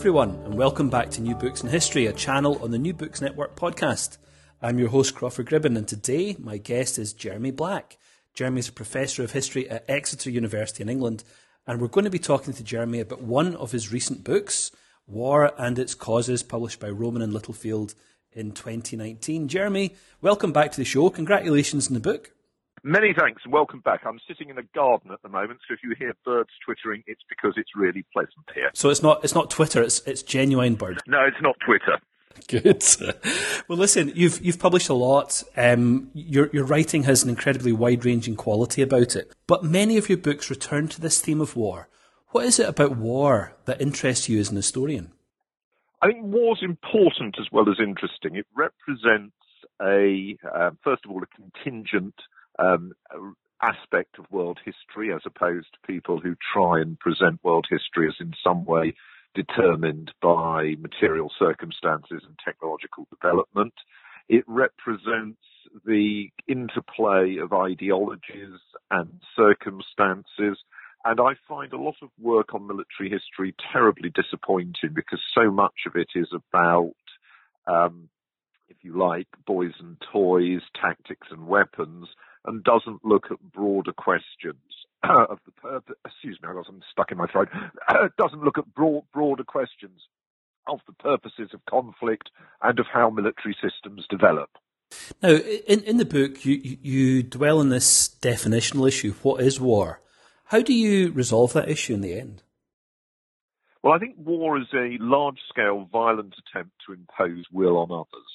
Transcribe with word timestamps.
Everyone, 0.00 0.40
and 0.46 0.54
welcome 0.54 0.88
back 0.88 1.10
to 1.10 1.20
New 1.20 1.34
Books 1.34 1.62
in 1.62 1.68
History, 1.68 2.06
a 2.06 2.12
channel 2.14 2.58
on 2.62 2.70
the 2.70 2.78
New 2.78 2.94
Books 2.94 3.20
Network 3.20 3.54
podcast. 3.54 4.16
I'm 4.62 4.78
your 4.78 4.88
host, 4.88 5.14
Crawford 5.14 5.44
Gribben, 5.44 5.76
and 5.76 5.86
today 5.86 6.36
my 6.38 6.56
guest 6.56 6.98
is 6.98 7.12
Jeremy 7.12 7.50
Black. 7.50 7.98
Jeremy 8.32 8.60
is 8.60 8.68
a 8.70 8.72
professor 8.72 9.22
of 9.22 9.32
history 9.32 9.68
at 9.68 9.84
Exeter 9.88 10.30
University 10.30 10.82
in 10.82 10.88
England, 10.88 11.22
and 11.66 11.82
we're 11.82 11.88
going 11.88 12.06
to 12.06 12.10
be 12.10 12.18
talking 12.18 12.54
to 12.54 12.64
Jeremy 12.64 13.00
about 13.00 13.20
one 13.20 13.54
of 13.56 13.72
his 13.72 13.92
recent 13.92 14.24
books, 14.24 14.70
War 15.06 15.52
and 15.58 15.78
Its 15.78 15.94
Causes, 15.94 16.42
published 16.42 16.80
by 16.80 16.88
Rowman 16.88 17.20
and 17.20 17.34
Littlefield 17.34 17.94
in 18.32 18.52
2019. 18.52 19.48
Jeremy, 19.48 19.94
welcome 20.22 20.50
back 20.50 20.70
to 20.72 20.78
the 20.78 20.84
show. 20.86 21.10
Congratulations 21.10 21.88
on 21.88 21.94
the 21.94 22.00
book. 22.00 22.32
Many 22.82 23.12
thanks 23.18 23.42
and 23.44 23.52
welcome 23.52 23.80
back. 23.80 24.02
I'm 24.06 24.18
sitting 24.26 24.48
in 24.48 24.56
a 24.56 24.62
garden 24.74 25.10
at 25.12 25.20
the 25.22 25.28
moment, 25.28 25.60
so 25.68 25.74
if 25.74 25.80
you 25.82 25.94
hear 25.98 26.14
birds 26.24 26.50
twittering, 26.64 27.02
it's 27.06 27.20
because 27.28 27.52
it's 27.56 27.70
really 27.76 28.06
pleasant 28.10 28.46
here. 28.54 28.70
So 28.72 28.88
it's 28.88 29.02
not 29.02 29.22
it's 29.22 29.34
not 29.34 29.50
Twitter, 29.50 29.82
it's 29.82 30.00
it's 30.06 30.22
genuine 30.22 30.76
bird. 30.76 31.00
No, 31.06 31.22
it's 31.26 31.36
not 31.42 31.56
Twitter. 31.64 31.98
Good. 32.48 32.82
Well, 33.68 33.78
listen, 33.78 34.10
you've 34.16 34.44
you've 34.44 34.58
published 34.58 34.88
a 34.88 34.94
lot. 34.94 35.44
Um, 35.56 36.10
your 36.12 36.50
your 36.52 36.64
writing 36.64 37.04
has 37.04 37.22
an 37.22 37.28
incredibly 37.28 37.70
wide 37.70 38.04
ranging 38.04 38.34
quality 38.34 38.82
about 38.82 39.14
it, 39.14 39.32
but 39.46 39.62
many 39.62 39.96
of 39.96 40.08
your 40.08 40.18
books 40.18 40.50
return 40.50 40.88
to 40.88 41.00
this 41.00 41.20
theme 41.20 41.40
of 41.40 41.54
war. 41.54 41.88
What 42.30 42.46
is 42.46 42.58
it 42.58 42.68
about 42.68 42.96
war 42.96 43.54
that 43.66 43.80
interests 43.80 44.28
you 44.28 44.40
as 44.40 44.50
an 44.50 44.56
historian? 44.56 45.12
I 46.02 46.08
think 46.08 46.24
war's 46.24 46.62
important 46.62 47.36
as 47.38 47.46
well 47.52 47.68
as 47.68 47.76
interesting. 47.78 48.34
It 48.34 48.46
represents 48.56 49.36
a 49.80 50.36
uh, 50.52 50.70
first 50.82 51.04
of 51.04 51.12
all 51.12 51.22
a 51.22 51.26
contingent 51.26 52.14
um, 52.58 52.92
aspect 53.62 54.18
of 54.18 54.30
world 54.30 54.58
history 54.64 55.12
as 55.12 55.20
opposed 55.26 55.68
to 55.72 55.92
people 55.92 56.18
who 56.20 56.34
try 56.52 56.80
and 56.80 56.98
present 56.98 57.38
world 57.42 57.66
history 57.68 58.08
as 58.08 58.14
in 58.20 58.32
some 58.42 58.64
way 58.64 58.94
determined 59.34 60.12
by 60.20 60.74
material 60.80 61.30
circumstances 61.38 62.22
and 62.26 62.38
technological 62.44 63.06
development. 63.10 63.74
It 64.28 64.44
represents 64.46 65.38
the 65.84 66.30
interplay 66.48 67.36
of 67.36 67.52
ideologies 67.52 68.58
and 68.90 69.20
circumstances. 69.36 70.58
And 71.04 71.20
I 71.20 71.34
find 71.48 71.72
a 71.72 71.80
lot 71.80 71.96
of 72.02 72.10
work 72.20 72.54
on 72.54 72.66
military 72.66 73.08
history 73.08 73.54
terribly 73.72 74.10
disappointing 74.10 74.92
because 74.94 75.20
so 75.34 75.50
much 75.50 75.86
of 75.86 75.96
it 75.96 76.08
is 76.14 76.28
about, 76.32 76.94
um, 77.66 78.08
if 78.68 78.76
you 78.82 78.98
like, 78.98 79.28
boys 79.46 79.72
and 79.78 79.96
toys, 80.12 80.60
tactics 80.80 81.28
and 81.30 81.46
weapons, 81.46 82.08
and 82.44 82.64
doesn't 82.64 83.04
look 83.04 83.26
at 83.30 83.38
broader 83.52 83.92
questions 83.92 84.56
of 85.02 85.38
the 85.44 85.52
purpose. 85.52 85.96
Excuse 86.04 86.38
me, 86.42 86.48
I 86.48 86.54
got 86.54 86.66
something 86.66 86.82
stuck 86.90 87.10
in 87.10 87.18
my 87.18 87.26
throat. 87.26 87.48
doesn't 88.18 88.42
look 88.42 88.58
at 88.58 88.72
broad, 88.74 89.04
broader 89.12 89.44
questions 89.44 90.00
of 90.68 90.80
the 90.86 90.92
purposes 90.92 91.50
of 91.52 91.64
conflict 91.68 92.30
and 92.62 92.78
of 92.78 92.86
how 92.92 93.10
military 93.10 93.56
systems 93.62 94.06
develop. 94.08 94.50
Now, 95.22 95.30
in, 95.30 95.80
in 95.82 95.96
the 95.98 96.04
book, 96.04 96.44
you, 96.44 96.78
you 96.82 97.22
dwell 97.22 97.60
on 97.60 97.68
this 97.68 98.08
definitional 98.08 98.88
issue 98.88 99.12
what 99.22 99.42
is 99.42 99.60
war? 99.60 100.00
How 100.46 100.62
do 100.62 100.74
you 100.74 101.12
resolve 101.12 101.52
that 101.52 101.68
issue 101.68 101.94
in 101.94 102.00
the 102.00 102.18
end? 102.18 102.42
Well, 103.82 103.92
I 103.92 103.98
think 103.98 104.16
war 104.18 104.58
is 104.58 104.66
a 104.74 104.98
large 105.00 105.38
scale 105.48 105.88
violent 105.90 106.34
attempt 106.38 106.72
to 106.86 106.92
impose 106.92 107.44
will 107.52 107.78
on 107.78 107.90
others. 107.90 108.26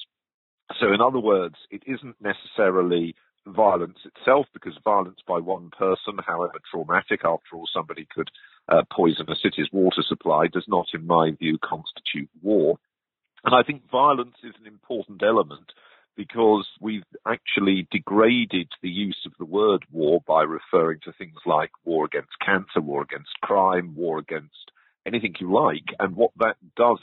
So, 0.80 0.92
in 0.92 1.00
other 1.00 1.20
words, 1.20 1.54
it 1.70 1.82
isn't 1.86 2.16
necessarily 2.20 3.14
violence 3.46 3.98
itself, 4.04 4.46
because 4.52 4.76
violence 4.84 5.20
by 5.26 5.38
one 5.38 5.70
person, 5.70 6.18
however 6.26 6.58
traumatic, 6.70 7.20
after 7.24 7.54
all, 7.54 7.68
somebody 7.72 8.06
could 8.14 8.30
uh, 8.68 8.82
poison 8.90 9.26
a 9.30 9.36
city's 9.36 9.68
water 9.72 10.02
supply, 10.02 10.46
does 10.48 10.66
not, 10.68 10.86
in 10.94 11.06
my 11.06 11.30
view, 11.30 11.58
constitute 11.62 12.30
war. 12.42 12.78
And 13.44 13.54
I 13.54 13.62
think 13.62 13.88
violence 13.90 14.36
is 14.42 14.54
an 14.60 14.66
important 14.66 15.22
element 15.22 15.72
because 16.16 16.66
we've 16.80 17.04
actually 17.26 17.86
degraded 17.90 18.68
the 18.82 18.88
use 18.88 19.20
of 19.26 19.32
the 19.38 19.44
word 19.44 19.84
war 19.92 20.20
by 20.26 20.42
referring 20.42 21.00
to 21.04 21.12
things 21.12 21.38
like 21.44 21.70
war 21.84 22.06
against 22.06 22.32
cancer, 22.44 22.80
war 22.80 23.02
against 23.02 23.40
crime, 23.42 23.94
war 23.94 24.18
against 24.18 24.72
anything 25.06 25.34
you 25.38 25.52
like. 25.52 25.84
And 26.00 26.16
what 26.16 26.32
that 26.38 26.56
does, 26.76 27.00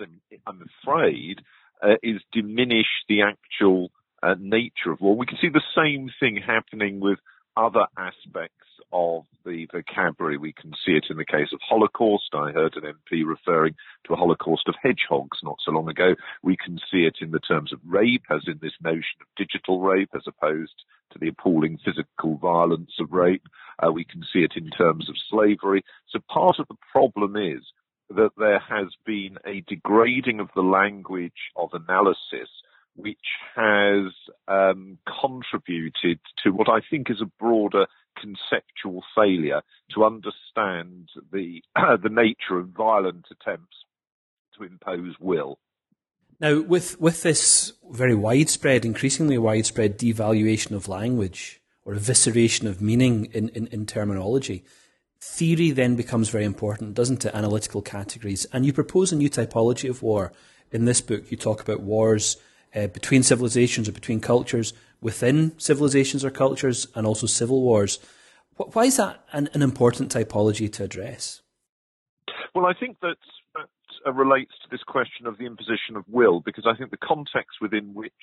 I'm 0.48 0.68
afraid, 0.84 1.42
uh, 1.81 1.96
is 2.02 2.22
diminish 2.31 2.88
the 3.08 3.22
actual 3.22 3.92
uh, 4.23 4.35
nature 4.39 4.91
of 4.91 5.01
war. 5.01 5.16
We 5.16 5.25
can 5.25 5.38
see 5.41 5.50
the 5.50 5.61
same 5.75 6.09
thing 6.19 6.38
happening 6.38 7.00
with 7.00 7.19
other 7.57 7.85
aspects 7.97 8.56
of 8.91 9.25
the 9.45 9.67
vocabulary. 9.72 10.38
We 10.38 10.53
can 10.53 10.72
see 10.85 10.94
it 10.94 11.06
in 11.09 11.17
the 11.17 11.25
case 11.25 11.50
of 11.53 11.59
Holocaust. 11.61 12.29
I 12.33 12.51
heard 12.51 12.75
an 12.75 12.83
MP 12.83 13.25
referring 13.25 13.75
to 14.06 14.13
a 14.13 14.16
Holocaust 14.16 14.67
of 14.67 14.75
hedgehogs 14.81 15.39
not 15.44 15.57
so 15.63 15.72
long 15.72 15.89
ago. 15.89 16.16
We 16.41 16.56
can 16.56 16.79
see 16.91 17.06
it 17.06 17.17
in 17.22 17.31
the 17.31 17.39
terms 17.39 17.73
of 17.73 17.79
rape, 17.85 18.23
as 18.31 18.44
in 18.47 18.59
this 18.62 18.73
notion 18.81 19.19
of 19.22 19.28
digital 19.35 19.81
rape, 19.81 20.09
as 20.16 20.23
opposed 20.28 20.83
to 21.12 21.19
the 21.19 21.28
appalling 21.28 21.78
physical 21.83 22.38
violence 22.38 22.94
of 23.00 23.12
rape. 23.12 23.45
Uh, 23.83 23.91
we 23.91 24.06
can 24.06 24.23
see 24.31 24.39
it 24.39 24.53
in 24.56 24.69
terms 24.69 25.09
of 25.09 25.16
slavery. 25.29 25.83
So 26.09 26.19
part 26.29 26.59
of 26.59 26.67
the 26.67 26.78
problem 26.91 27.35
is 27.35 27.62
that 28.09 28.31
there 28.38 28.59
has 28.59 28.88
been 29.06 29.38
a 29.45 29.63
degrading 29.67 30.39
of 30.39 30.50
the 30.56 30.62
language 30.62 31.51
of 31.56 31.69
analysis 31.73 32.50
which 32.96 33.18
has 33.56 34.12
um, 34.48 34.98
contributed 35.22 36.20
to 36.44 36.52
what 36.52 36.70
I 36.70 36.81
think 36.90 37.09
is 37.09 37.22
a 37.22 37.31
broader 37.40 37.88
conceptual 38.20 39.04
failure 39.16 39.62
to 39.94 40.06
understand 40.06 41.09
the 41.31 41.64
uh, 41.76 41.98
the 42.02 42.09
nature 42.09 42.58
of 42.58 42.70
violent 42.70 43.26
attempts 43.31 43.78
to 44.58 44.64
impose 44.64 45.16
will. 45.20 45.58
Now, 46.40 46.62
with 46.62 47.00
with 47.00 47.24
this 47.24 47.74
very 47.90 48.16
widespread, 48.16 48.86
increasingly 48.86 49.38
widespread 49.38 49.98
devaluation 49.98 50.72
of 50.72 50.88
language 50.88 51.62
or 51.86 51.94
evisceration 51.94 52.68
of 52.68 52.81
meaning 52.81 53.25
in, 53.34 53.50
in, 53.50 53.68
in 53.68 53.86
terminology, 53.86 54.64
theory 55.19 55.72
then 55.72 55.96
becomes 55.96 56.30
very 56.30 56.46
important, 56.46 56.94
doesn't 56.94 57.25
it? 57.25 57.34
Analytical 57.34 57.81
categories, 57.81 58.46
and 58.54 58.66
you 58.66 58.74
propose 58.74 59.12
a 59.12 59.16
new 59.16 59.30
typology 59.30 59.89
of 59.89 60.01
war 60.04 60.31
in 60.72 60.86
this 60.86 61.01
book. 61.01 61.31
You 61.31 61.38
talk 61.38 61.62
about 61.62 61.81
wars 61.81 62.38
uh, 62.75 62.88
between 62.88 63.24
civilizations 63.24 63.88
or 63.88 63.92
between 63.92 64.20
cultures, 64.20 64.74
within 65.02 65.58
civilizations 65.60 66.24
or 66.24 66.31
cultures, 66.31 66.88
and 66.96 67.06
also 67.06 67.28
civil 67.28 67.62
wars. 67.62 68.00
Why 68.56 68.84
is 68.84 68.98
that 68.98 69.24
an, 69.31 69.50
an 69.54 69.62
important 69.62 70.14
typology 70.14 70.72
to 70.74 70.84
address? 70.84 71.42
Well, 72.54 72.66
I 72.66 72.74
think 72.74 73.00
that, 73.02 73.18
that 73.56 73.70
uh, 74.06 74.14
relates 74.14 74.54
to 74.62 74.70
this 74.70 74.84
question 74.84 75.25
of 75.25 75.38
the 75.38 75.46
imposition 75.46 75.96
of 75.96 76.04
will, 76.08 76.40
because 76.40 76.66
I 76.68 76.75
think 76.75 76.92
the 76.92 76.98
context 76.98 77.58
within 77.62 77.94
which 77.94 78.14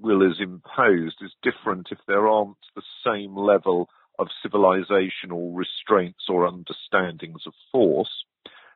will 0.00 0.22
is 0.22 0.40
imposed 0.40 1.16
is 1.22 1.32
different 1.42 1.88
if 1.90 1.98
there 2.06 2.28
aren't 2.28 2.56
the 2.76 2.82
same 3.04 3.36
level 3.36 3.88
of 4.18 4.28
civilizational 4.44 5.56
restraints 5.56 6.24
or 6.28 6.46
understandings 6.46 7.46
of 7.46 7.54
force. 7.72 8.24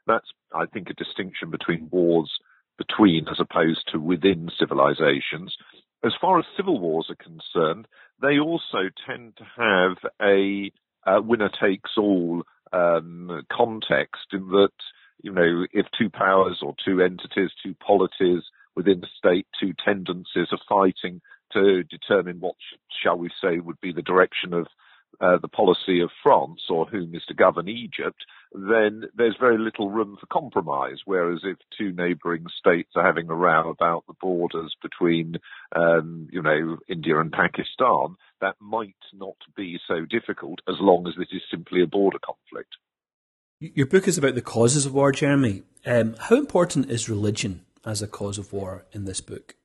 That's, 0.06 0.26
I 0.54 0.66
think, 0.66 0.90
a 0.90 0.94
distinction 0.94 1.50
between 1.50 1.88
wars 1.90 2.30
between 2.78 3.26
as 3.28 3.40
opposed 3.40 3.88
to 3.92 3.98
within 3.98 4.50
civilizations. 4.58 5.56
As 6.04 6.12
far 6.20 6.38
as 6.38 6.44
civil 6.56 6.78
wars 6.80 7.10
are 7.10 7.16
concerned, 7.16 7.86
they 8.20 8.38
also 8.38 8.90
tend 9.06 9.36
to 9.36 9.44
have 9.56 9.96
a 10.20 10.70
uh, 11.06 11.20
winner 11.20 11.50
takes 11.60 11.90
all 11.96 12.42
um, 12.72 13.42
context 13.52 14.26
in 14.32 14.48
that, 14.48 14.72
you 15.22 15.32
know, 15.32 15.66
if 15.72 15.86
two 15.98 16.10
powers 16.10 16.60
or 16.62 16.74
two 16.84 17.00
entities, 17.00 17.50
two 17.62 17.74
polities 17.74 18.42
within 18.74 19.00
the 19.00 19.08
state, 19.16 19.46
two 19.58 19.72
tendencies 19.84 20.48
are 20.50 20.58
fighting 20.68 21.20
to 21.52 21.84
determine 21.84 22.40
what, 22.40 22.56
shall 23.02 23.16
we 23.16 23.30
say, 23.40 23.58
would 23.58 23.80
be 23.80 23.92
the 23.92 24.02
direction 24.02 24.52
of 24.52 24.66
uh, 25.20 25.38
the 25.40 25.48
policy 25.48 26.00
of 26.00 26.10
France 26.22 26.62
or 26.68 26.86
whom 26.86 27.14
is 27.14 27.24
to 27.28 27.34
govern 27.34 27.68
Egypt, 27.68 28.24
then 28.54 29.04
there's 29.16 29.36
very 29.38 29.58
little 29.58 29.90
room 29.90 30.16
for 30.18 30.26
compromise. 30.26 30.98
Whereas 31.04 31.40
if 31.42 31.56
two 31.76 31.92
neighbouring 31.92 32.46
states 32.56 32.90
are 32.94 33.04
having 33.04 33.28
a 33.28 33.34
row 33.34 33.68
about 33.68 34.04
the 34.06 34.14
borders 34.20 34.74
between, 34.80 35.36
um, 35.74 36.28
you 36.30 36.40
know, 36.40 36.78
India 36.88 37.18
and 37.18 37.32
Pakistan, 37.32 38.14
that 38.40 38.54
might 38.60 38.94
not 39.12 39.36
be 39.56 39.78
so 39.88 40.04
difficult 40.04 40.60
as 40.68 40.76
long 40.78 41.08
as 41.08 41.14
it 41.18 41.34
is 41.34 41.42
simply 41.50 41.82
a 41.82 41.86
border 41.86 42.18
conflict. 42.24 42.76
Your 43.58 43.86
book 43.86 44.06
is 44.06 44.18
about 44.18 44.34
the 44.36 44.42
causes 44.42 44.86
of 44.86 44.94
war, 44.94 45.10
Jeremy. 45.10 45.62
Um, 45.84 46.14
how 46.18 46.36
important 46.36 46.90
is 46.90 47.08
religion 47.08 47.64
as 47.84 48.02
a 48.02 48.08
cause 48.08 48.38
of 48.38 48.52
war 48.52 48.84
in 48.92 49.04
this 49.04 49.20
book? 49.20 49.56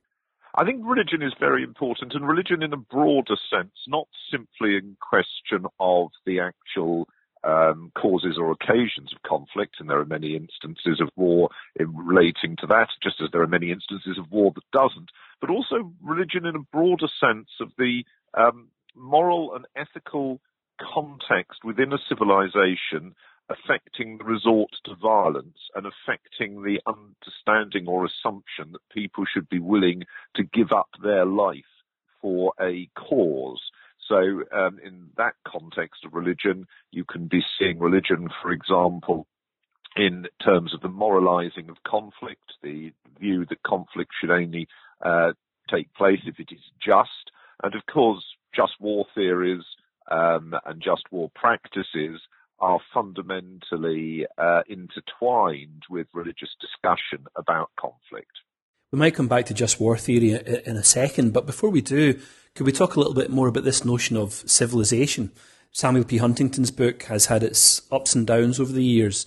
I 0.54 0.64
think 0.64 0.82
religion 0.84 1.22
is 1.22 1.32
very 1.38 1.62
important, 1.62 2.12
and 2.14 2.26
religion 2.26 2.62
in 2.62 2.72
a 2.72 2.76
broader 2.76 3.36
sense, 3.52 3.74
not 3.86 4.08
simply 4.32 4.76
in 4.76 4.96
question 5.00 5.64
of 5.78 6.08
the 6.26 6.40
actual 6.40 7.08
um, 7.44 7.90
causes 7.94 8.36
or 8.38 8.52
occasions 8.52 9.12
of 9.14 9.22
conflict, 9.22 9.76
and 9.78 9.88
there 9.88 9.98
are 9.98 10.06
many 10.06 10.36
instances 10.36 11.00
of 11.00 11.08
war 11.16 11.48
relating 11.78 12.56
to 12.56 12.66
that, 12.66 12.88
just 13.02 13.20
as 13.22 13.30
there 13.32 13.42
are 13.42 13.46
many 13.46 13.70
instances 13.70 14.18
of 14.18 14.30
war 14.30 14.52
that 14.54 14.70
doesn't, 14.72 15.10
but 15.40 15.50
also 15.50 15.92
religion 16.02 16.46
in 16.46 16.56
a 16.56 16.66
broader 16.72 17.08
sense 17.20 17.48
of 17.60 17.70
the 17.78 18.04
um, 18.34 18.68
moral 18.94 19.54
and 19.54 19.66
ethical 19.76 20.40
context 20.80 21.64
within 21.64 21.92
a 21.92 21.98
civilization 22.08 23.14
affecting 23.50 24.16
the 24.16 24.24
resort 24.24 24.70
to 24.84 24.94
violence 24.94 25.58
and 25.74 25.86
affecting 25.86 26.62
the 26.62 26.80
understanding 26.86 27.86
or 27.88 28.04
assumption 28.04 28.72
that 28.72 28.88
people 28.92 29.24
should 29.24 29.48
be 29.48 29.58
willing 29.58 30.04
to 30.36 30.44
give 30.44 30.72
up 30.72 30.88
their 31.02 31.26
life 31.26 31.64
for 32.20 32.52
a 32.60 32.88
cause. 32.94 33.60
So, 34.10 34.42
um, 34.52 34.80
in 34.84 35.10
that 35.18 35.34
context 35.46 36.04
of 36.04 36.14
religion, 36.14 36.66
you 36.90 37.04
can 37.04 37.28
be 37.28 37.42
seeing 37.56 37.78
religion, 37.78 38.28
for 38.42 38.50
example, 38.50 39.28
in 39.94 40.26
terms 40.44 40.74
of 40.74 40.80
the 40.80 40.88
moralizing 40.88 41.70
of 41.70 41.76
conflict, 41.86 42.54
the 42.60 42.92
view 43.20 43.46
that 43.48 43.62
conflict 43.62 44.10
should 44.20 44.32
only 44.32 44.66
uh, 45.00 45.32
take 45.70 45.94
place 45.94 46.18
if 46.26 46.40
it 46.40 46.48
is 46.50 46.60
just, 46.84 47.30
and 47.62 47.76
of 47.76 47.86
course, 47.86 48.24
just 48.52 48.72
war 48.80 49.06
theories 49.14 49.62
um, 50.10 50.54
and 50.66 50.82
just 50.82 51.04
war 51.12 51.30
practices 51.36 52.20
are 52.58 52.80
fundamentally 52.92 54.26
uh, 54.38 54.62
intertwined 54.68 55.84
with 55.88 56.08
religious 56.12 56.50
discussion 56.60 57.26
about 57.36 57.70
conflict. 57.78 58.40
We 58.92 58.98
might 58.98 59.14
come 59.14 59.28
back 59.28 59.46
to 59.46 59.54
just 59.54 59.78
war 59.78 59.96
theory 59.96 60.32
in 60.32 60.76
a 60.76 60.82
second, 60.82 61.32
but 61.32 61.46
before 61.46 61.70
we 61.70 61.80
do, 61.80 62.18
could 62.54 62.66
we 62.66 62.72
talk 62.72 62.96
a 62.96 62.98
little 62.98 63.14
bit 63.14 63.30
more 63.30 63.46
about 63.46 63.62
this 63.64 63.84
notion 63.84 64.16
of 64.16 64.32
civilization? 64.32 65.30
Samuel 65.70 66.04
P. 66.04 66.16
Huntington's 66.16 66.72
book 66.72 67.04
has 67.04 67.26
had 67.26 67.44
its 67.44 67.82
ups 67.92 68.16
and 68.16 68.26
downs 68.26 68.58
over 68.58 68.72
the 68.72 68.82
years. 68.82 69.26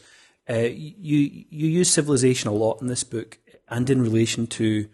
Uh, 0.50 0.68
you 0.74 1.46
you 1.50 1.68
use 1.70 1.90
civilization 1.90 2.50
a 2.50 2.54
lot 2.54 2.82
in 2.82 2.88
this 2.88 3.06
book, 3.06 3.40
and 3.70 3.90
in 3.90 4.02
relation 4.02 4.48
to 4.48 4.90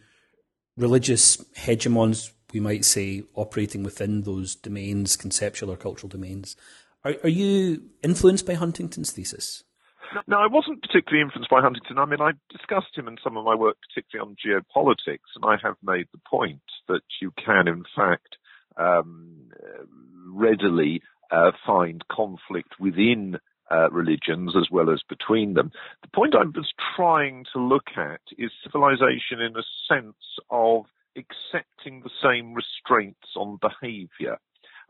religious 0.77 1.38
hegemons, 1.57 2.31
we 2.54 2.60
might 2.60 2.86
say, 2.86 3.24
operating 3.33 3.81
within 3.81 4.22
those 4.22 4.54
domains, 4.54 5.18
conceptual 5.18 5.72
or 5.72 5.77
cultural 5.77 6.10
domains. 6.10 6.56
Are, 7.04 7.15
are 7.24 7.30
you 7.30 7.89
influenced 8.04 8.45
by 8.45 8.54
Huntington's 8.54 9.12
thesis? 9.12 9.63
No, 10.27 10.38
I 10.38 10.47
wasn't 10.47 10.81
particularly 10.81 11.21
influenced 11.21 11.50
by 11.50 11.61
Huntington. 11.61 11.97
I 11.97 12.06
mean, 12.06 12.21
I 12.21 12.31
discussed 12.51 12.97
him 12.97 13.07
in 13.07 13.17
some 13.23 13.38
of 13.38 13.45
my 13.45 13.56
work, 13.56 13.77
particularly 13.88 14.29
on 14.29 14.35
geopolitics, 14.38 15.29
and 15.35 15.45
I 15.45 15.56
have 15.61 15.75
made 15.83 16.07
the 16.11 16.19
point 16.29 16.61
that 16.88 17.01
you 17.21 17.31
can, 17.44 17.67
in 17.67 17.83
fact, 17.95 18.38
um, 18.77 19.51
readily 20.27 21.01
uh, 21.31 21.51
find 21.65 22.03
conflict 22.07 22.79
within 22.79 23.38
uh, 23.71 23.89
religions 23.91 24.56
as 24.57 24.67
well 24.71 24.89
as 24.89 25.01
between 25.07 25.53
them. 25.53 25.71
The 26.01 26.09
point 26.13 26.35
I 26.35 26.44
was 26.44 26.73
trying 26.95 27.45
to 27.53 27.59
look 27.59 27.89
at 27.95 28.21
is 28.38 28.51
civilization 28.63 29.39
in 29.39 29.55
a 29.55 29.63
sense 29.88 30.15
of 30.50 30.85
accepting 31.15 32.01
the 32.01 32.09
same 32.23 32.53
restraints 32.53 33.35
on 33.35 33.59
behavior. 33.62 34.38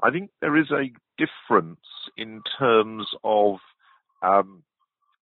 I 0.02 0.12
think 0.12 0.32
there 0.40 0.56
is 0.56 0.72
a 0.72 0.92
difference 1.18 1.80
in 2.16 2.42
terms 2.58 3.06
of 3.24 3.58
um, 4.22 4.64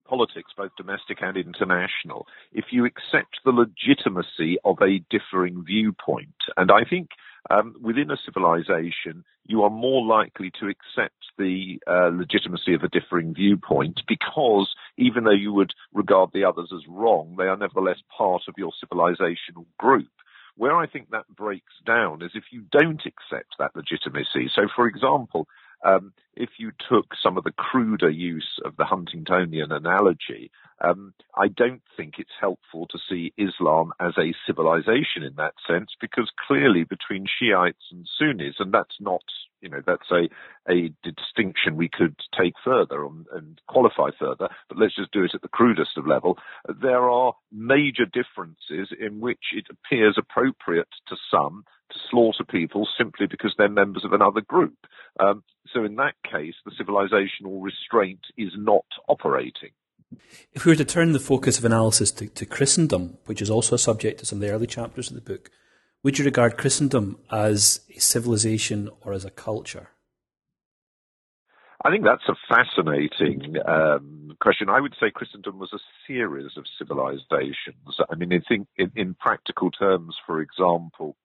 politics, 0.07 0.51
both 0.55 0.71
domestic 0.77 1.19
and 1.21 1.37
international, 1.37 2.27
if 2.53 2.65
you 2.71 2.85
accept 2.85 3.39
the 3.45 3.51
legitimacy 3.51 4.57
of 4.63 4.77
a 4.81 4.99
differing 5.09 5.63
viewpoint. 5.65 6.35
And 6.55 6.71
I 6.71 6.83
think 6.89 7.09
um, 7.49 7.75
within 7.81 8.11
a 8.11 8.17
civilization, 8.25 9.23
you 9.45 9.63
are 9.63 9.69
more 9.69 10.05
likely 10.05 10.51
to 10.59 10.67
accept 10.67 11.13
the 11.37 11.79
uh, 11.87 12.09
legitimacy 12.13 12.73
of 12.73 12.83
a 12.83 12.89
differing 12.89 13.33
viewpoint 13.33 14.01
because 14.07 14.73
even 14.97 15.23
though 15.23 15.31
you 15.31 15.53
would 15.53 15.73
regard 15.93 16.31
the 16.33 16.43
others 16.43 16.71
as 16.75 16.87
wrong, 16.87 17.35
they 17.37 17.45
are 17.45 17.57
nevertheless 17.57 17.99
part 18.15 18.43
of 18.47 18.55
your 18.57 18.71
civilizational 18.83 19.65
group. 19.77 20.09
Where 20.55 20.75
I 20.75 20.87
think 20.87 21.11
that 21.11 21.27
breaks 21.35 21.73
down 21.85 22.23
is 22.23 22.31
if 22.33 22.45
you 22.51 22.63
don't 22.71 23.01
accept 23.05 23.55
that 23.59 23.75
legitimacy. 23.75 24.49
So, 24.53 24.63
for 24.75 24.87
example, 24.87 25.47
um, 25.83 26.13
if 26.35 26.49
you 26.59 26.71
took 26.89 27.07
some 27.21 27.37
of 27.37 27.43
the 27.43 27.51
cruder 27.51 28.09
use 28.09 28.59
of 28.63 28.75
the 28.77 28.83
Huntingtonian 28.83 29.71
analogy, 29.71 30.51
um, 30.83 31.13
I 31.35 31.47
don't 31.47 31.81
think 31.95 32.15
it's 32.19 32.29
helpful 32.39 32.87
to 32.87 32.99
see 33.09 33.33
Islam 33.37 33.93
as 33.99 34.13
a 34.17 34.33
civilization 34.45 35.23
in 35.23 35.35
that 35.37 35.55
sense, 35.67 35.91
because 35.99 36.29
clearly 36.47 36.83
between 36.83 37.25
Shiites 37.25 37.91
and 37.91 38.07
Sunnis, 38.19 38.55
and 38.59 38.71
that's 38.71 38.97
not, 38.99 39.23
you 39.61 39.69
know, 39.69 39.81
that's 39.85 40.11
a, 40.11 40.29
a 40.71 40.91
distinction 41.03 41.75
we 41.75 41.89
could 41.89 42.15
take 42.39 42.53
further 42.63 43.03
and, 43.05 43.25
and 43.33 43.61
qualify 43.67 44.09
further, 44.19 44.49
but 44.69 44.77
let's 44.77 44.95
just 44.95 45.11
do 45.11 45.23
it 45.23 45.33
at 45.33 45.41
the 45.41 45.47
crudest 45.47 45.97
of 45.97 46.05
level. 46.05 46.37
There 46.81 47.09
are 47.09 47.33
major 47.51 48.05
differences 48.05 48.95
in 48.99 49.19
which 49.19 49.53
it 49.55 49.65
appears 49.71 50.17
appropriate 50.17 50.89
to 51.07 51.15
some 51.31 51.65
to 51.97 52.09
slaughter 52.09 52.43
people 52.43 52.87
simply 52.97 53.27
because 53.27 53.53
they're 53.57 53.69
members 53.69 54.05
of 54.05 54.13
another 54.13 54.41
group. 54.41 54.77
Um, 55.19 55.43
so 55.73 55.83
in 55.83 55.95
that 55.95 56.15
case, 56.23 56.55
the 56.65 56.71
civilizational 56.71 57.61
restraint 57.61 58.21
is 58.37 58.51
not 58.57 58.85
operating. 59.07 59.71
If 60.53 60.65
we 60.65 60.71
were 60.71 60.77
to 60.77 60.85
turn 60.85 61.11
the 61.11 61.19
focus 61.19 61.57
of 61.57 61.65
analysis 61.65 62.11
to, 62.11 62.27
to 62.27 62.45
Christendom, 62.45 63.17
which 63.25 63.41
is 63.41 63.49
also 63.49 63.75
a 63.75 63.79
subject 63.79 64.21
of 64.21 64.27
some 64.27 64.37
of 64.37 64.41
the 64.41 64.51
early 64.51 64.67
chapters 64.67 65.09
of 65.09 65.15
the 65.15 65.21
book, 65.21 65.49
would 66.03 66.17
you 66.17 66.25
regard 66.25 66.57
Christendom 66.57 67.19
as 67.31 67.81
a 67.95 67.99
civilization 67.99 68.89
or 69.01 69.13
as 69.13 69.25
a 69.25 69.29
culture? 69.31 69.89
I 71.83 71.91
think 71.91 72.05
that's 72.05 72.27
a 72.27 72.35
fascinating 72.49 73.55
um, 73.67 74.35
question. 74.41 74.69
I 74.69 74.81
would 74.81 74.95
say 74.99 75.11
Christendom 75.11 75.59
was 75.59 75.73
a 75.73 75.79
series 76.07 76.57
of 76.57 76.65
civilizations. 76.77 77.99
I 78.09 78.15
mean, 78.15 78.33
I 78.33 78.39
think 78.47 78.67
in, 78.77 78.91
in 78.95 79.13
practical 79.13 79.69
terms, 79.69 80.15
for 80.25 80.41
example, 80.41 81.15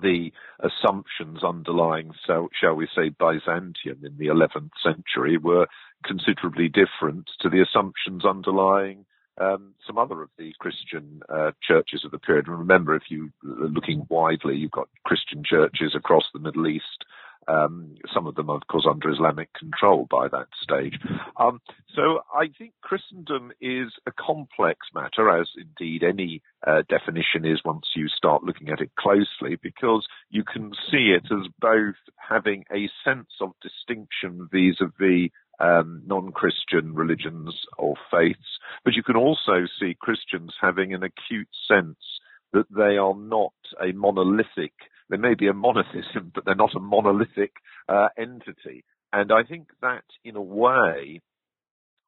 the 0.00 0.32
assumptions 0.60 1.42
underlying, 1.42 2.12
so, 2.26 2.48
shall 2.58 2.74
we 2.74 2.88
say, 2.94 3.08
Byzantium 3.08 4.04
in 4.04 4.16
the 4.18 4.26
11th 4.26 4.70
century 4.82 5.38
were 5.38 5.66
considerably 6.04 6.68
different 6.68 7.30
to 7.40 7.48
the 7.48 7.62
assumptions 7.62 8.24
underlying 8.24 9.04
um, 9.40 9.74
some 9.86 9.98
other 9.98 10.22
of 10.22 10.30
the 10.36 10.52
Christian 10.58 11.20
uh, 11.28 11.52
churches 11.62 12.04
of 12.04 12.10
the 12.10 12.18
period. 12.18 12.48
And 12.48 12.58
remember, 12.58 12.94
if 12.94 13.04
you 13.08 13.30
are 13.44 13.68
looking 13.68 14.06
widely, 14.08 14.56
you've 14.56 14.70
got 14.70 14.88
Christian 15.04 15.42
churches 15.44 15.94
across 15.94 16.24
the 16.32 16.40
Middle 16.40 16.66
East 16.66 17.04
um, 17.48 17.94
some 18.12 18.26
of 18.26 18.34
them, 18.34 18.50
of 18.50 18.66
course, 18.70 18.86
under 18.88 19.10
Islamic 19.10 19.52
control 19.54 20.06
by 20.10 20.28
that 20.28 20.48
stage. 20.62 20.98
Um, 21.36 21.60
so 21.94 22.20
I 22.34 22.48
think 22.58 22.72
Christendom 22.82 23.52
is 23.60 23.92
a 24.06 24.12
complex 24.12 24.86
matter, 24.94 25.30
as 25.30 25.48
indeed 25.56 26.02
any 26.02 26.42
uh, 26.66 26.82
definition 26.88 27.44
is 27.44 27.60
once 27.64 27.86
you 27.96 28.08
start 28.08 28.44
looking 28.44 28.68
at 28.68 28.80
it 28.80 28.90
closely, 28.96 29.56
because 29.62 30.06
you 30.30 30.44
can 30.44 30.72
see 30.90 31.14
it 31.16 31.24
as 31.32 31.48
both 31.60 31.96
having 32.16 32.64
a 32.72 32.88
sense 33.04 33.30
of 33.40 33.52
distinction 33.62 34.48
vis-a-vis 34.52 35.30
um, 35.60 36.02
non-Christian 36.06 36.94
religions 36.94 37.54
or 37.78 37.94
faiths, 38.10 38.58
but 38.84 38.94
you 38.94 39.02
can 39.02 39.16
also 39.16 39.66
see 39.78 39.96
Christians 39.98 40.54
having 40.60 40.94
an 40.94 41.02
acute 41.02 41.48
sense 41.66 41.98
that 42.52 42.66
they 42.70 42.96
are 42.96 43.14
not 43.14 43.52
a 43.82 43.92
monolithic 43.92 44.72
they 45.10 45.16
may 45.16 45.34
be 45.34 45.48
a 45.48 45.54
monotheism, 45.54 46.32
but 46.34 46.44
they're 46.44 46.54
not 46.54 46.74
a 46.74 46.80
monolithic 46.80 47.52
uh, 47.88 48.08
entity. 48.16 48.84
And 49.12 49.32
I 49.32 49.42
think 49.42 49.68
that, 49.80 50.04
in 50.24 50.36
a 50.36 50.42
way, 50.42 51.20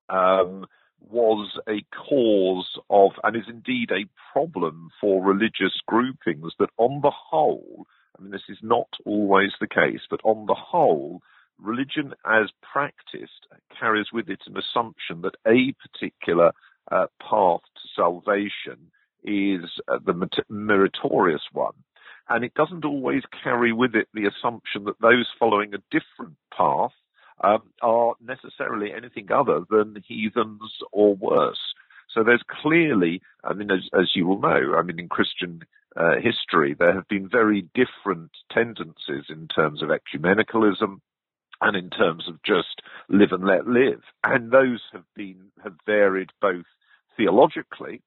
um, 0.09 0.66
was 1.00 1.59
a 1.69 1.83
cause 1.97 2.78
of, 2.90 3.12
and 3.25 3.37
is 3.37 3.49
indeed 3.49 3.90
a 3.90 4.09
problem 4.33 4.90
for 5.00 5.25
religious 5.25 5.80
groupings 5.87 6.52
that, 6.59 6.71
on 6.76 7.00
the 7.02 7.12
whole, 7.30 7.87
I 8.19 8.23
mean, 8.23 8.33
this 8.33 8.49
is 8.49 8.59
not 8.62 8.88
always 9.07 9.52
the 9.61 9.66
case, 9.66 10.02
but 10.11 10.21
on 10.25 10.47
the 10.47 10.54
whole, 10.54 11.23
religion 11.59 12.14
as 12.25 12.50
practiced 12.73 13.47
carries 13.78 14.07
with 14.12 14.28
it 14.28 14.40
an 14.47 14.57
assumption 14.57 15.23
that 15.23 15.37
a 15.47 15.75
particular 15.88 16.52
uh, 16.90 17.07
path 17.21 17.61
to 17.76 17.88
salvation 17.95 18.90
is 19.25 19.71
uh, 19.88 19.99
the 20.04 20.28
meritorious 20.49 21.42
one. 21.52 21.75
And 22.31 22.45
it 22.45 22.55
doesn't 22.55 22.85
always 22.85 23.23
carry 23.43 23.73
with 23.73 23.95
it 23.95 24.09
the 24.15 24.27
assumption 24.27 24.85
that 24.85 25.01
those 25.01 25.27
following 25.39 25.75
a 25.75 25.83
different 25.91 26.37
path 26.57 26.93
um, 27.43 27.63
are 27.83 28.15
necessarily 28.21 28.93
anything 28.93 29.33
other 29.33 29.63
than 29.69 30.03
heathens 30.07 30.73
or 30.93 31.17
worse. 31.17 31.75
So 32.15 32.23
there's 32.23 32.43
clearly, 32.49 33.21
I 33.45 33.53
mean, 33.53 33.71
as, 33.71 33.89
as 33.99 34.11
you 34.15 34.27
will 34.27 34.41
know, 34.41 34.75
I 34.77 34.83
mean, 34.83 34.99
in 35.01 35.09
Christian 35.09 35.63
uh, 35.97 36.17
history, 36.23 36.75
there 36.79 36.95
have 36.95 37.09
been 37.09 37.29
very 37.29 37.69
different 37.75 38.31
tendencies 38.53 39.25
in 39.29 39.49
terms 39.49 39.83
of 39.83 39.89
ecumenicalism 39.89 41.01
and 41.61 41.77
in 41.77 41.91
terms 41.91 42.29
of 42.29 42.43
just 42.43 42.81
live 43.09 43.33
and 43.33 43.45
let 43.45 43.67
live. 43.67 44.03
And 44.23 44.51
those 44.51 44.81
have 44.93 45.05
been, 45.15 45.51
have 45.63 45.75
varied 45.85 46.31
both 46.41 46.65
theologically 47.17 48.03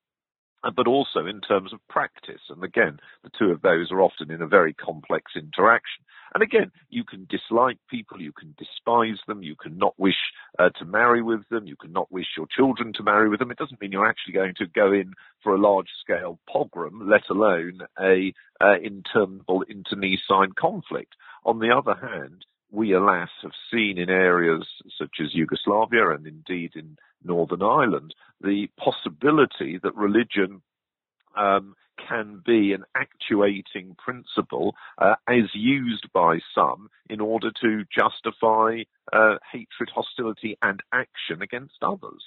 but 0.71 0.87
also 0.87 1.25
in 1.25 1.41
terms 1.41 1.73
of 1.73 1.79
practice. 1.89 2.41
And 2.49 2.63
again, 2.63 2.99
the 3.23 3.31
two 3.37 3.51
of 3.51 3.61
those 3.61 3.91
are 3.91 4.01
often 4.01 4.31
in 4.31 4.41
a 4.41 4.47
very 4.47 4.73
complex 4.73 5.33
interaction. 5.35 6.03
And 6.33 6.41
again, 6.41 6.71
you 6.89 7.03
can 7.03 7.27
dislike 7.29 7.77
people, 7.89 8.21
you 8.21 8.31
can 8.31 8.55
despise 8.57 9.19
them, 9.27 9.43
you 9.43 9.55
can 9.55 9.77
not 9.77 9.93
wish 9.99 10.15
uh, 10.57 10.69
to 10.79 10.85
marry 10.85 11.21
with 11.21 11.47
them, 11.49 11.67
you 11.67 11.75
can 11.75 11.91
not 11.91 12.11
wish 12.11 12.25
your 12.35 12.47
children 12.47 12.91
to 12.93 13.03
marry 13.03 13.29
with 13.29 13.39
them. 13.39 13.51
It 13.51 13.57
doesn't 13.57 13.79
mean 13.79 13.91
you're 13.91 14.09
actually 14.09 14.33
going 14.33 14.55
to 14.57 14.65
go 14.65 14.91
in 14.91 15.13
for 15.43 15.53
a 15.53 15.61
large 15.61 15.89
scale 16.01 16.39
pogrom, 16.49 17.07
let 17.07 17.29
alone 17.29 17.81
a 17.99 18.33
uh, 18.59 18.79
interminable 18.81 19.63
internecine 19.69 20.53
conflict. 20.57 21.13
On 21.45 21.59
the 21.59 21.69
other 21.69 21.95
hand, 21.95 22.45
we 22.73 22.91
alas 22.91 23.29
have 23.43 23.51
seen 23.71 23.97
in 23.97 24.09
areas 24.09 24.67
such 24.97 25.17
as 25.23 25.33
Yugoslavia 25.33 26.09
and 26.09 26.25
indeed 26.25 26.71
in 26.75 26.97
Northern 27.23 27.61
Ireland 27.61 28.13
the 28.41 28.67
possibility 28.77 29.79
that 29.81 29.95
religion 29.95 30.61
um, 31.37 31.75
can 32.07 32.41
be 32.45 32.73
an 32.73 32.83
actuating 32.95 33.95
principle 34.03 34.75
uh, 34.97 35.15
as 35.27 35.53
used 35.53 36.07
by 36.13 36.39
some 36.53 36.89
in 37.09 37.21
order 37.21 37.51
to 37.61 37.83
justify 37.95 38.81
uh, 39.13 39.35
hatred, 39.51 39.89
hostility, 39.93 40.57
and 40.61 40.81
action 40.91 41.41
against 41.41 41.75
others. 41.81 42.23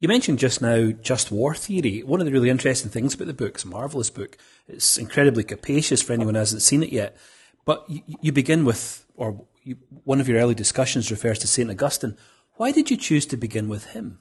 You 0.00 0.08
mentioned 0.08 0.38
just 0.38 0.62
now 0.62 0.92
just 0.92 1.32
war 1.32 1.54
theory. 1.54 2.02
One 2.02 2.20
of 2.20 2.26
the 2.26 2.32
really 2.32 2.50
interesting 2.50 2.90
things 2.90 3.14
about 3.14 3.26
the 3.26 3.34
book, 3.34 3.54
it's 3.54 3.64
a 3.64 3.68
marvellous 3.68 4.10
book. 4.10 4.38
It's 4.68 4.98
incredibly 4.98 5.44
capacious 5.44 6.00
for 6.00 6.12
anyone 6.12 6.34
who 6.34 6.40
hasn't 6.40 6.62
seen 6.62 6.82
it 6.82 6.92
yet. 6.92 7.16
But 7.64 7.88
you, 7.88 8.02
you 8.20 8.32
begin 8.32 8.64
with, 8.64 9.06
or 9.16 9.44
you, 9.64 9.76
one 10.04 10.20
of 10.20 10.28
your 10.28 10.38
early 10.38 10.54
discussions 10.54 11.10
refers 11.10 11.38
to 11.40 11.46
St. 11.46 11.70
Augustine. 11.70 12.16
Why 12.56 12.70
did 12.70 12.90
you 12.90 12.96
choose 12.96 13.26
to 13.26 13.36
begin 13.36 13.68
with 13.68 13.86
him? 13.86 14.20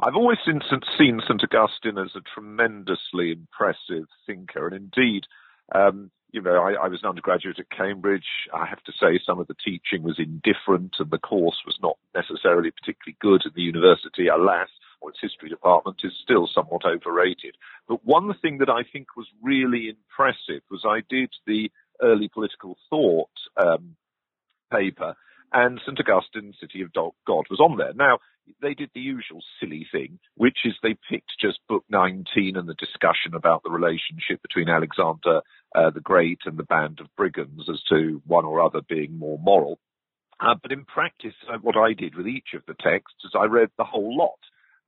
I've 0.00 0.16
always 0.16 0.38
seen, 0.46 0.60
seen 0.96 1.20
St. 1.26 1.42
Augustine 1.42 1.98
as 1.98 2.14
a 2.14 2.20
tremendously 2.34 3.32
impressive 3.32 4.06
thinker, 4.26 4.66
and 4.66 4.76
indeed, 4.76 5.24
um, 5.74 6.10
you 6.30 6.42
know, 6.42 6.62
I, 6.62 6.84
I, 6.84 6.88
was 6.88 7.00
an 7.02 7.08
undergraduate 7.08 7.58
at 7.58 7.70
Cambridge. 7.70 8.26
I 8.54 8.66
have 8.66 8.82
to 8.84 8.92
say 8.92 9.18
some 9.24 9.40
of 9.40 9.46
the 9.46 9.56
teaching 9.64 10.02
was 10.02 10.18
indifferent 10.18 10.96
and 10.98 11.10
the 11.10 11.18
course 11.18 11.62
was 11.64 11.78
not 11.82 11.96
necessarily 12.14 12.70
particularly 12.70 13.16
good 13.20 13.46
at 13.46 13.54
the 13.54 13.62
university, 13.62 14.28
alas, 14.28 14.68
or 15.00 15.10
its 15.10 15.20
history 15.20 15.48
department 15.48 16.00
is 16.04 16.12
still 16.22 16.48
somewhat 16.52 16.84
overrated. 16.84 17.56
But 17.88 18.04
one 18.04 18.34
thing 18.42 18.58
that 18.58 18.68
I 18.68 18.82
think 18.82 19.16
was 19.16 19.26
really 19.42 19.88
impressive 19.88 20.62
was 20.70 20.84
I 20.86 21.00
did 21.08 21.30
the 21.46 21.70
early 22.02 22.28
political 22.28 22.76
thought 22.90 23.30
um, 23.56 23.96
paper 24.72 25.14
and 25.52 25.80
St. 25.80 25.98
Augustine, 25.98 26.52
City 26.60 26.82
of 26.82 26.92
God, 26.92 27.44
was 27.50 27.60
on 27.60 27.78
there. 27.78 27.94
Now, 27.94 28.18
they 28.60 28.74
did 28.74 28.90
the 28.94 29.00
usual 29.00 29.40
silly 29.60 29.86
thing, 29.90 30.18
which 30.36 30.58
is 30.64 30.74
they 30.82 30.96
picked 31.10 31.32
just 31.40 31.58
book 31.68 31.84
19 31.90 32.56
and 32.56 32.68
the 32.68 32.74
discussion 32.74 33.34
about 33.34 33.62
the 33.62 33.70
relationship 33.70 34.42
between 34.42 34.68
Alexander 34.68 35.40
uh, 35.74 35.90
the 35.90 36.00
Great 36.00 36.40
and 36.44 36.58
the 36.58 36.64
band 36.64 37.00
of 37.00 37.14
brigands 37.16 37.68
as 37.68 37.82
to 37.90 38.22
one 38.26 38.44
or 38.44 38.60
other 38.60 38.80
being 38.88 39.18
more 39.18 39.38
moral. 39.38 39.78
Uh, 40.40 40.54
but 40.60 40.72
in 40.72 40.84
practice, 40.84 41.34
uh, 41.52 41.58
what 41.58 41.76
I 41.76 41.92
did 41.92 42.14
with 42.14 42.26
each 42.28 42.54
of 42.54 42.62
the 42.66 42.74
texts 42.74 43.24
is 43.24 43.32
I 43.38 43.46
read 43.46 43.70
the 43.76 43.84
whole 43.84 44.16
lot. 44.16 44.38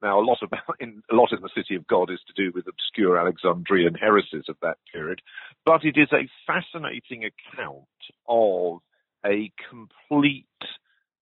Now, 0.02 0.18
a 0.18 0.24
lot 0.24 0.38
about 0.42 0.76
in, 0.80 1.02
a 1.10 1.14
lot 1.14 1.32
in 1.32 1.42
the 1.42 1.50
City 1.54 1.74
of 1.76 1.86
God 1.86 2.10
is 2.10 2.20
to 2.26 2.32
do 2.32 2.52
with 2.54 2.66
obscure 2.66 3.18
Alexandrian 3.18 3.94
heresies 3.94 4.48
of 4.48 4.56
that 4.62 4.78
period, 4.92 5.20
but 5.64 5.84
it 5.84 5.96
is 5.96 6.08
a 6.12 6.28
fascinating 6.46 7.24
account 7.24 7.84
of 8.28 8.80
a 9.24 9.52
complete 9.68 10.46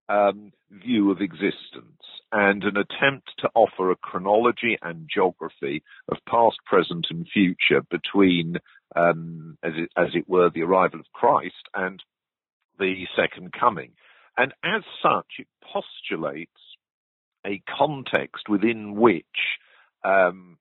um, 0.08 0.52
view 0.70 1.10
of 1.10 1.20
existence 1.20 2.02
and 2.30 2.62
an 2.64 2.76
attempt 2.76 3.30
to 3.38 3.50
offer 3.54 3.90
a 3.90 3.96
chronology 3.96 4.76
and 4.82 5.08
geography 5.12 5.82
of 6.10 6.18
past, 6.28 6.56
present, 6.66 7.06
and 7.10 7.26
future 7.32 7.82
between, 7.90 8.56
um, 8.94 9.56
as, 9.62 9.72
it, 9.76 9.90
as 9.96 10.08
it 10.14 10.28
were, 10.28 10.50
the 10.50 10.62
arrival 10.62 11.00
of 11.00 11.06
Christ 11.12 11.54
and 11.74 12.02
the 12.78 13.06
second 13.16 13.52
coming. 13.52 13.92
And 14.36 14.52
as 14.62 14.82
such, 15.02 15.26
it 15.38 15.48
postulates 15.62 16.50
a 17.48 17.62
context 17.78 18.48
within 18.48 18.94
which 18.94 19.24
um, 20.04 20.58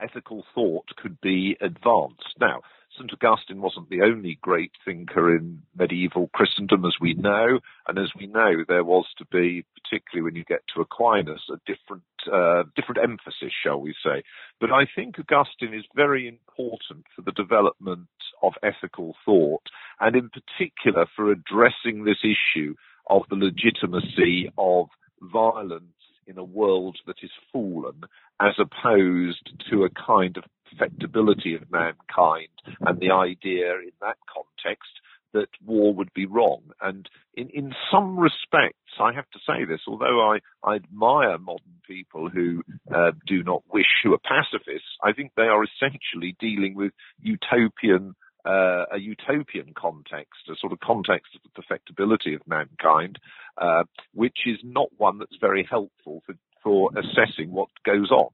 ethical 0.00 0.44
thought 0.54 0.86
could 0.96 1.20
be 1.20 1.56
advanced. 1.60 2.34
Now, 2.38 2.60
St. 2.96 3.12
Augustine 3.12 3.60
wasn't 3.60 3.90
the 3.90 4.02
only 4.02 4.38
great 4.40 4.72
thinker 4.84 5.34
in 5.34 5.62
medieval 5.76 6.30
Christendom, 6.32 6.84
as 6.84 6.94
we 7.00 7.14
know, 7.14 7.60
and 7.86 7.98
as 7.98 8.10
we 8.18 8.26
know, 8.26 8.64
there 8.66 8.84
was 8.84 9.06
to 9.18 9.26
be, 9.26 9.64
particularly 9.74 10.24
when 10.24 10.34
you 10.34 10.44
get 10.44 10.62
to 10.74 10.80
Aquinas, 10.80 11.42
a 11.50 11.56
different 11.66 12.04
uh, 12.32 12.64
different 12.74 13.02
emphasis, 13.02 13.52
shall 13.62 13.80
we 13.80 13.94
say. 14.04 14.22
But 14.60 14.72
I 14.72 14.86
think 14.94 15.16
Augustine 15.18 15.74
is 15.74 15.84
very 15.94 16.26
important 16.26 17.06
for 17.14 17.22
the 17.22 17.32
development 17.32 18.08
of 18.42 18.52
ethical 18.62 19.14
thought, 19.24 19.62
and 20.00 20.16
in 20.16 20.30
particular 20.30 21.06
for 21.14 21.30
addressing 21.30 22.04
this 22.04 22.24
issue 22.24 22.74
of 23.08 23.22
the 23.28 23.36
legitimacy 23.36 24.50
of 24.58 24.88
violence 25.20 25.84
in 26.26 26.38
a 26.38 26.44
world 26.44 26.98
that 27.06 27.16
is 27.22 27.30
fallen, 27.52 28.02
as 28.40 28.54
opposed 28.58 29.50
to 29.70 29.84
a 29.84 29.90
kind 29.90 30.36
of 30.36 30.44
perfectibility 30.70 31.54
of 31.54 31.70
mankind 31.70 32.48
and 32.80 33.00
the 33.00 33.10
idea 33.10 33.74
in 33.74 33.92
that 34.00 34.16
context 34.32 34.90
that 35.32 35.48
war 35.64 35.92
would 35.94 36.12
be 36.14 36.26
wrong. 36.26 36.62
And 36.80 37.08
in, 37.34 37.48
in 37.50 37.74
some 37.90 38.18
respects, 38.18 38.78
I 38.98 39.12
have 39.12 39.28
to 39.30 39.38
say 39.46 39.64
this, 39.64 39.80
although 39.86 40.32
I, 40.32 40.38
I 40.64 40.76
admire 40.76 41.38
modern 41.38 41.80
people 41.86 42.28
who 42.30 42.62
uh, 42.92 43.12
do 43.26 43.42
not 43.42 43.62
wish, 43.70 43.86
who 44.02 44.14
are 44.14 44.18
pacifists, 44.18 44.88
I 45.02 45.12
think 45.12 45.32
they 45.36 45.42
are 45.42 45.62
essentially 45.62 46.36
dealing 46.40 46.74
with 46.74 46.92
utopian 47.20 48.14
uh, 48.46 48.84
a 48.92 48.98
utopian 48.98 49.72
context, 49.76 50.48
a 50.48 50.54
sort 50.56 50.72
of 50.72 50.80
context 50.80 51.34
of 51.34 51.42
the 51.42 51.62
perfectibility 51.62 52.34
of 52.34 52.40
mankind, 52.46 53.18
uh, 53.58 53.84
which 54.14 54.38
is 54.46 54.58
not 54.62 54.88
one 54.96 55.18
that's 55.18 55.36
very 55.40 55.66
helpful 55.68 56.22
for, 56.24 56.34
for 56.62 56.90
assessing 56.96 57.50
what 57.50 57.68
goes 57.84 58.10
on. 58.10 58.28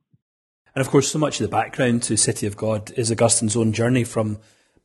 And 0.75 0.85
of 0.85 0.90
course, 0.90 1.11
so 1.11 1.19
much 1.19 1.40
of 1.40 1.45
the 1.45 1.57
background 1.57 2.02
to 2.04 2.16
City 2.16 2.47
of 2.47 2.57
God 2.57 2.92
is 2.97 3.11
Augustine's 3.11 3.57
own 3.57 3.73
journey 3.73 4.04
from 4.04 4.38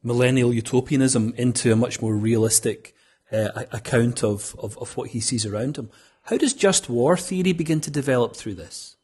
millennial 0.03 0.53
utopianism 0.53 1.33
into 1.37 1.71
a 1.71 1.75
much 1.75 2.01
more 2.01 2.15
realistic 2.15 2.93
uh, 3.31 3.49
account 3.71 4.23
of, 4.23 4.55
of, 4.59 4.77
of 4.77 4.95
what 4.97 5.09
he 5.09 5.19
sees 5.19 5.45
around 5.45 5.77
him. 5.77 5.89
How 6.23 6.37
does 6.37 6.53
just 6.53 6.89
war 6.89 7.15
theory 7.15 7.53
begin 7.53 7.79
to 7.81 7.91
develop 7.91 8.35
through 8.35 8.55
this? 8.55 8.96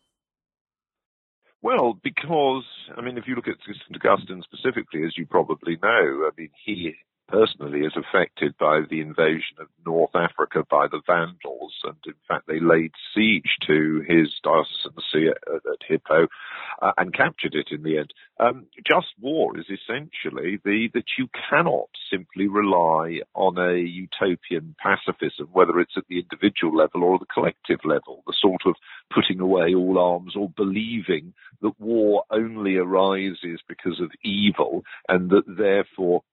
Well, 1.63 1.97
because, 2.03 2.65
I 2.97 3.01
mean, 3.01 3.17
if 3.17 3.23
you 3.25 3.35
look 3.35 3.47
at 3.47 3.55
St. 3.65 4.05
Augustine 4.05 4.43
specifically, 4.43 5.05
as 5.05 5.17
you 5.17 5.25
probably 5.25 5.77
know, 5.81 6.27
I 6.27 6.29
mean, 6.37 6.49
he 6.65 6.93
personally 7.27 7.81
is 7.81 7.93
affected 7.95 8.55
by 8.57 8.81
the 8.89 9.01
invasion 9.01 9.57
of 9.59 9.67
North 9.85 10.15
Africa 10.15 10.63
by 10.69 10.87
the 10.87 11.01
Vandals, 11.07 11.73
and 11.83 11.95
in 12.05 12.13
fact 12.27 12.47
they 12.47 12.59
laid 12.59 12.91
siege 13.15 13.57
to 13.67 14.03
his 14.07 14.29
diocesan 14.43 14.93
see 15.11 15.27
at, 15.27 15.37
at 15.53 15.87
Hippo 15.87 16.27
uh, 16.81 16.91
and 16.97 17.13
captured 17.13 17.55
it 17.55 17.69
in 17.71 17.83
the 17.83 17.97
end. 17.97 18.13
Um, 18.39 18.67
just 18.85 19.07
war 19.21 19.57
is 19.57 19.65
essentially 19.69 20.59
the 20.63 20.89
that 20.93 21.05
you 21.17 21.27
cannot 21.49 21.89
simply 22.11 22.47
rely 22.47 23.21
on 23.33 23.57
a 23.57 23.77
utopian 23.77 24.75
pacifism, 24.81 25.47
whether 25.51 25.79
it's 25.79 25.97
at 25.97 26.07
the 26.09 26.19
individual 26.19 26.75
level 26.75 27.03
or 27.03 27.19
the 27.19 27.25
collective 27.25 27.79
level, 27.85 28.23
the 28.27 28.33
sort 28.39 28.61
of 28.65 28.75
putting 29.13 29.39
away 29.39 29.73
all 29.73 29.97
arms 29.97 30.35
or 30.35 30.49
believing 30.49 31.33
that 31.61 31.79
war 31.79 32.23
only 32.31 32.75
arises 32.77 33.59
because 33.67 33.99
of 33.99 34.11
evil 34.23 34.83
and 35.07 35.29
that 35.29 35.43
therefore 35.47 36.23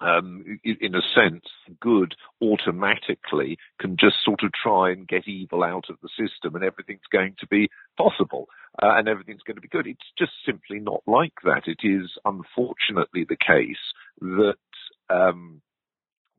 um, 0.00 0.60
in 0.64 0.94
a 0.94 1.02
sense, 1.14 1.44
good 1.80 2.14
automatically 2.40 3.58
can 3.80 3.96
just 3.96 4.16
sort 4.24 4.42
of 4.42 4.52
try 4.52 4.90
and 4.90 5.08
get 5.08 5.26
evil 5.26 5.64
out 5.64 5.86
of 5.88 5.96
the 6.02 6.08
system 6.08 6.54
and 6.54 6.64
everything's 6.64 7.00
going 7.10 7.34
to 7.40 7.46
be 7.46 7.68
possible 7.96 8.48
uh, 8.82 8.94
and 8.96 9.08
everything's 9.08 9.42
going 9.42 9.56
to 9.56 9.60
be 9.60 9.68
good. 9.68 9.86
It's 9.86 10.12
just 10.18 10.32
simply 10.46 10.78
not 10.78 11.02
like 11.06 11.34
that. 11.44 11.62
It 11.66 11.80
is 11.82 12.10
unfortunately 12.24 13.26
the 13.28 13.36
case 13.36 13.76
that 14.20 14.56
um, 15.10 15.60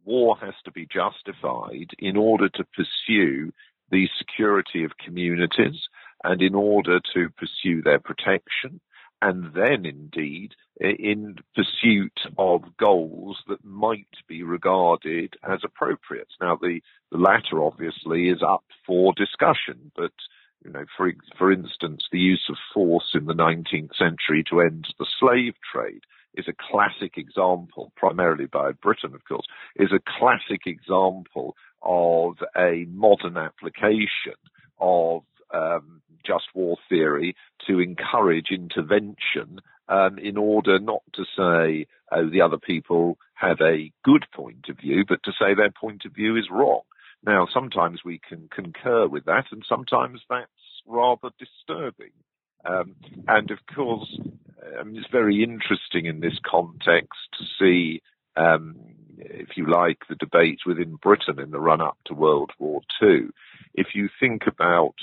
war 0.06 0.38
has 0.42 0.54
to 0.66 0.72
be 0.72 0.88
justified 0.88 1.92
in 1.98 2.18
order 2.18 2.50
to 2.50 2.66
pursue 2.76 3.52
the 3.92 4.08
security 4.18 4.84
of 4.84 4.92
communities 5.04 5.88
and 6.24 6.42
in 6.42 6.56
order 6.56 7.00
to 7.14 7.30
pursue 7.38 7.82
their 7.82 8.00
protection 8.00 8.80
and 9.22 9.54
then 9.54 9.86
indeed 9.86 10.54
in 10.80 11.36
pursuit 11.56 12.20
of 12.38 12.78
goals 12.78 13.38
that 13.48 13.64
might 13.66 14.08
be 14.28 14.44
regarded 14.44 15.36
as 15.44 15.60
appropriate. 15.64 16.30
Now, 16.40 16.56
the, 16.56 16.80
the 17.12 17.18
latter 17.18 17.62
obviously 17.62 18.30
is 18.30 18.42
up 18.42 18.64
for 18.86 19.14
discussion, 19.14 19.92
but 19.96 20.14
you 20.64 20.72
know, 20.72 20.86
for 20.96 21.12
for 21.38 21.52
instance, 21.52 22.04
the 22.12 22.20
use 22.20 22.46
of 22.50 22.58
force 22.74 23.12
in 23.14 23.26
the 23.26 23.34
19th 23.34 23.96
century 23.98 24.44
to 24.50 24.62
end 24.62 24.88
the 25.00 25.06
slave 25.20 25.54
trade 25.72 26.04
is 26.36 26.48
a 26.48 26.72
classic 26.72 27.18
example, 27.18 27.92
primarily 27.96 28.46
by 28.46 28.72
Britain, 28.72 29.14
of 29.16 29.24
course, 29.26 29.46
is 29.78 29.90
a 29.92 30.20
classic 30.20 30.62
example 30.66 31.56
of 31.82 32.36
a 32.58 32.86
modern 32.90 33.38
application 33.38 34.36
of 34.80 35.24
um, 35.54 36.02
just 36.26 36.46
war 36.54 36.78
theory 36.88 37.36
to 37.68 37.80
encourage 37.80 38.48
intervention 38.52 39.62
um, 39.88 40.18
in 40.20 40.38
order 40.38 40.80
not 40.80 41.02
to 41.14 41.24
say 41.38 41.88
oh, 42.12 42.30
the 42.30 42.42
other 42.42 42.58
people 42.58 43.18
have 43.34 43.60
a 43.62 43.92
good 44.04 44.26
point 44.34 44.68
of 44.70 44.78
view, 44.78 45.04
but 45.08 45.24
to 45.24 45.32
say 45.32 45.54
their 45.54 45.72
point 45.72 46.06
of 46.06 46.14
view 46.14 46.36
is 46.36 46.48
wrong. 46.52 46.82
Now, 47.24 47.48
sometimes 47.54 48.02
we 48.06 48.20
can 48.28 48.50
concur 48.54 49.08
with 49.08 49.26
that, 49.26 49.46
and 49.52 49.64
sometimes 49.68 50.22
that's 50.30 50.48
rather 50.86 51.30
disturbing. 51.38 52.12
Um, 52.66 52.96
and 53.28 53.52
of 53.52 53.60
course, 53.74 54.20
um, 54.80 54.96
it's 54.96 55.08
very 55.12 55.44
interesting 55.44 56.06
in 56.06 56.20
this 56.20 56.38
context 56.46 57.20
to 57.38 57.46
see, 57.60 58.02
um, 58.36 58.76
if 59.18 59.58
you 59.58 59.70
like, 59.70 60.00
the 60.10 60.16
debates 60.16 60.66
within 60.66 60.96
Britain 60.96 61.40
in 61.40 61.52
the 61.52 61.60
run 61.60 61.82
up 61.82 61.98
to 62.06 62.14
World 62.14 62.52
War 62.60 62.82
II. 63.02 63.28
If 63.74 63.88
you 63.96 64.10
think 64.20 64.44
about 64.48 64.96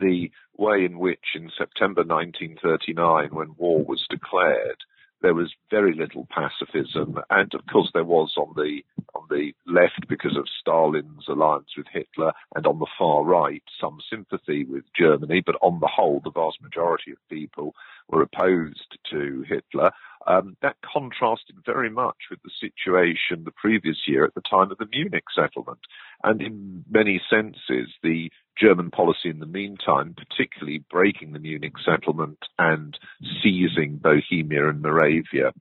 the 0.00 0.30
way 0.56 0.84
in 0.84 0.98
which, 0.98 1.34
in 1.34 1.50
September 1.56 2.02
1939, 2.02 3.30
when 3.30 3.54
war 3.56 3.84
was 3.84 4.06
declared, 4.08 4.78
there 5.22 5.34
was 5.34 5.54
very 5.70 5.94
little 5.94 6.26
pacifism, 6.30 7.16
and 7.30 7.54
of 7.54 7.60
course 7.70 7.90
there 7.94 8.04
was 8.04 8.34
on 8.36 8.52
the 8.56 8.82
on 9.14 9.26
the 9.30 9.52
left 9.66 10.08
because 10.08 10.36
of 10.36 10.46
Stalin's 10.60 11.28
alliance 11.28 11.70
with 11.76 11.86
Hitler, 11.92 12.32
and 12.56 12.66
on 12.66 12.80
the 12.80 12.88
far 12.98 13.22
right 13.24 13.62
some 13.80 13.98
sympathy 14.10 14.64
with 14.64 14.84
Germany. 14.98 15.42
But 15.44 15.56
on 15.62 15.80
the 15.80 15.86
whole, 15.86 16.20
the 16.22 16.32
vast 16.32 16.60
majority 16.60 17.12
of 17.12 17.18
people 17.30 17.74
were 18.12 18.22
opposed 18.22 18.98
to 19.10 19.44
Hitler. 19.48 19.90
Um, 20.26 20.56
that 20.62 20.76
contrasted 20.84 21.56
very 21.66 21.90
much 21.90 22.16
with 22.30 22.40
the 22.44 22.50
situation 22.60 23.42
the 23.44 23.50
previous 23.50 23.96
year 24.06 24.24
at 24.24 24.34
the 24.34 24.42
time 24.42 24.70
of 24.70 24.78
the 24.78 24.86
Munich 24.92 25.24
settlement. 25.34 25.80
And 26.22 26.40
in 26.40 26.84
many 26.88 27.20
senses, 27.28 27.88
the 28.02 28.30
German 28.56 28.90
policy 28.90 29.30
in 29.30 29.40
the 29.40 29.46
meantime, 29.46 30.14
particularly 30.14 30.84
breaking 30.90 31.32
the 31.32 31.40
Munich 31.40 31.74
settlement 31.84 32.38
and 32.58 32.96
seizing 33.42 33.96
Bohemia 33.96 34.68
and 34.68 34.82
Moravia, 34.82 35.52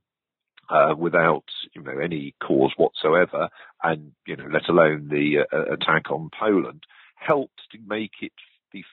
uh, 0.70 0.96
without 0.98 1.46
you 1.74 1.81
know 1.81 1.98
any 1.98 2.34
cause 2.41 2.72
whatsoever, 2.77 3.50
and 3.84 4.12
you 4.25 4.36
know 4.36 4.48
let 4.51 4.70
alone 4.70 5.10
the 5.10 5.39
uh, 5.51 5.74
attack 5.74 6.12
on 6.12 6.29
Poland, 6.38 6.84
helped 7.15 7.60
to 7.72 7.77
make 7.86 8.12
it 8.22 8.31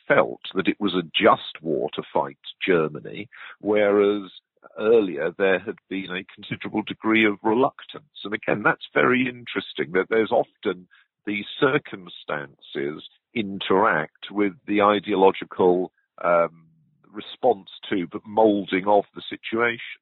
felt 0.07 0.41
that 0.55 0.69
it 0.69 0.81
was 0.81 0.95
a 0.95 1.03
just 1.15 1.63
war 1.63 1.89
to 1.95 2.03
fight 2.13 2.39
Germany, 2.67 3.29
whereas 3.61 4.31
earlier 4.79 5.33
there 5.37 5.59
had 5.59 5.77
been 5.89 6.11
a 6.11 6.25
considerable 6.35 6.83
degree 6.83 7.27
of 7.27 7.39
reluctance. 7.43 8.05
And 8.25 8.35
again, 8.35 8.63
that's 8.63 8.87
very 8.93 9.29
interesting 9.29 9.93
that 9.93 10.09
there's 10.11 10.33
often 10.33 10.89
the 11.27 11.45
circumstances 11.61 13.09
interact 13.35 14.31
with 14.31 14.55
the 14.67 14.83
ideological 14.83 15.93
um, 16.25 16.67
response 17.13 17.69
to, 17.91 18.07
but 18.11 18.23
molding 18.27 18.87
of 18.87 19.05
the 19.15 19.23
situation. 19.29 20.01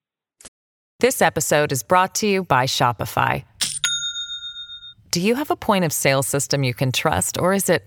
This 1.01 1.21
episode 1.21 1.73
is 1.73 1.83
brought 1.83 2.15
to 2.17 2.27
you 2.27 2.45
by 2.45 2.65
Shopify. 2.65 3.45
Do 5.11 5.21
you 5.21 5.35
have 5.35 5.51
a 5.51 5.57
point 5.57 5.85
of 5.85 5.93
sale 5.93 6.23
system 6.23 6.63
you 6.63 6.75
can 6.75 6.93
trust, 6.93 7.39
or 7.39 7.53
is 7.53 7.69
it 7.69 7.85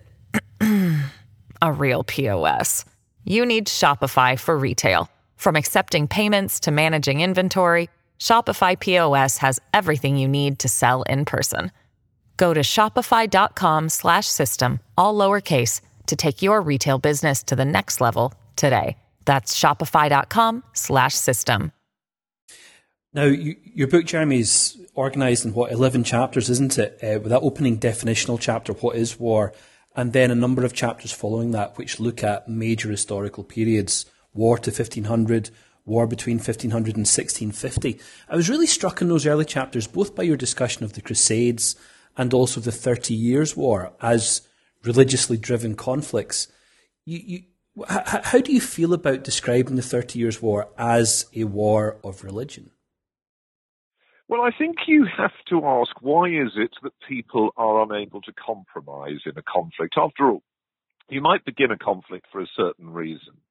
a 1.61 1.71
real 1.71 2.03
POS? 2.03 2.83
You 3.25 3.45
need 3.45 3.67
Shopify 3.67 4.39
for 4.39 4.57
retail. 4.57 5.07
From 5.35 5.55
accepting 5.55 6.07
payments 6.07 6.61
to 6.61 6.71
managing 6.71 7.21
inventory, 7.21 7.89
Shopify 8.19 8.79
POS 8.79 9.37
has 9.37 9.59
everything 9.73 10.17
you 10.17 10.27
need 10.27 10.59
to 10.59 10.67
sell 10.67 11.03
in 11.03 11.25
person. 11.25 11.71
Go 12.37 12.53
to 12.53 12.61
shopify.com/system 12.61 14.79
all 14.97 15.15
lowercase 15.15 15.81
to 16.07 16.15
take 16.15 16.41
your 16.41 16.61
retail 16.61 16.97
business 16.99 17.43
to 17.43 17.55
the 17.55 17.65
next 17.65 18.01
level 18.01 18.33
today. 18.55 18.97
That's 19.25 19.59
shopify.com/system. 19.59 21.71
Now, 23.13 23.23
you, 23.23 23.55
your 23.63 23.87
book, 23.87 24.05
Jeremy, 24.05 24.39
is 24.39 24.77
organised 24.95 25.45
in 25.45 25.53
what 25.53 25.71
eleven 25.71 26.03
chapters, 26.03 26.49
isn't 26.49 26.77
it? 26.77 26.99
Uh, 27.01 27.19
with 27.19 27.29
that 27.29 27.41
opening 27.41 27.79
definitional 27.79 28.39
chapter, 28.39 28.73
what 28.73 28.95
is 28.95 29.19
war, 29.19 29.53
and 29.95 30.13
then 30.13 30.31
a 30.31 30.35
number 30.35 30.63
of 30.63 30.73
chapters 30.73 31.11
following 31.11 31.51
that, 31.51 31.77
which 31.77 31.99
look 31.99 32.23
at 32.23 32.47
major 32.47 32.89
historical 32.89 33.43
periods: 33.43 34.05
war 34.33 34.57
to 34.59 34.71
fifteen 34.71 35.05
hundred, 35.05 35.49
war 35.85 36.07
between 36.07 36.37
1500 36.37 36.95
and 36.95 37.07
1650. 37.07 37.99
I 38.29 38.35
was 38.35 38.49
really 38.49 38.67
struck 38.67 39.01
in 39.01 39.09
those 39.09 39.25
early 39.25 39.45
chapters, 39.45 39.87
both 39.87 40.15
by 40.15 40.23
your 40.23 40.37
discussion 40.37 40.83
of 40.83 40.93
the 40.93 41.01
Crusades 41.01 41.75
and 42.15 42.33
also 42.33 42.61
the 42.61 42.71
Thirty 42.71 43.13
Years' 43.13 43.57
War 43.57 43.93
as 44.01 44.41
religiously 44.83 45.37
driven 45.37 45.75
conflicts. 45.75 46.47
You, 47.05 47.19
you, 47.23 47.43
how, 47.87 48.21
how 48.23 48.39
do 48.39 48.53
you 48.53 48.61
feel 48.61 48.93
about 48.93 49.23
describing 49.23 49.75
the 49.75 49.81
Thirty 49.81 50.19
Years' 50.19 50.41
War 50.41 50.69
as 50.77 51.25
a 51.35 51.45
war 51.45 51.97
of 52.03 52.23
religion? 52.23 52.71
Well, 54.29 54.41
I 54.43 54.51
think 54.55 54.77
you 54.85 55.07
have 55.17 55.33
to 55.49 55.65
ask 55.65 55.91
why 56.01 56.27
is 56.27 56.51
it 56.55 56.69
that 56.83 56.93
people 57.07 57.49
are 57.57 57.81
unable 57.81 58.21
to 58.21 58.31
compromise 58.31 59.21
in 59.25 59.35
a 59.35 59.41
conflict? 59.41 59.95
After 59.97 60.29
all, 60.29 60.43
you 61.09 61.19
might 61.19 61.45
begin 61.45 61.71
a 61.71 61.77
conflict 61.79 62.27
for 62.31 62.39
a 62.39 62.47
certain 62.55 62.91
reason. 62.91 63.41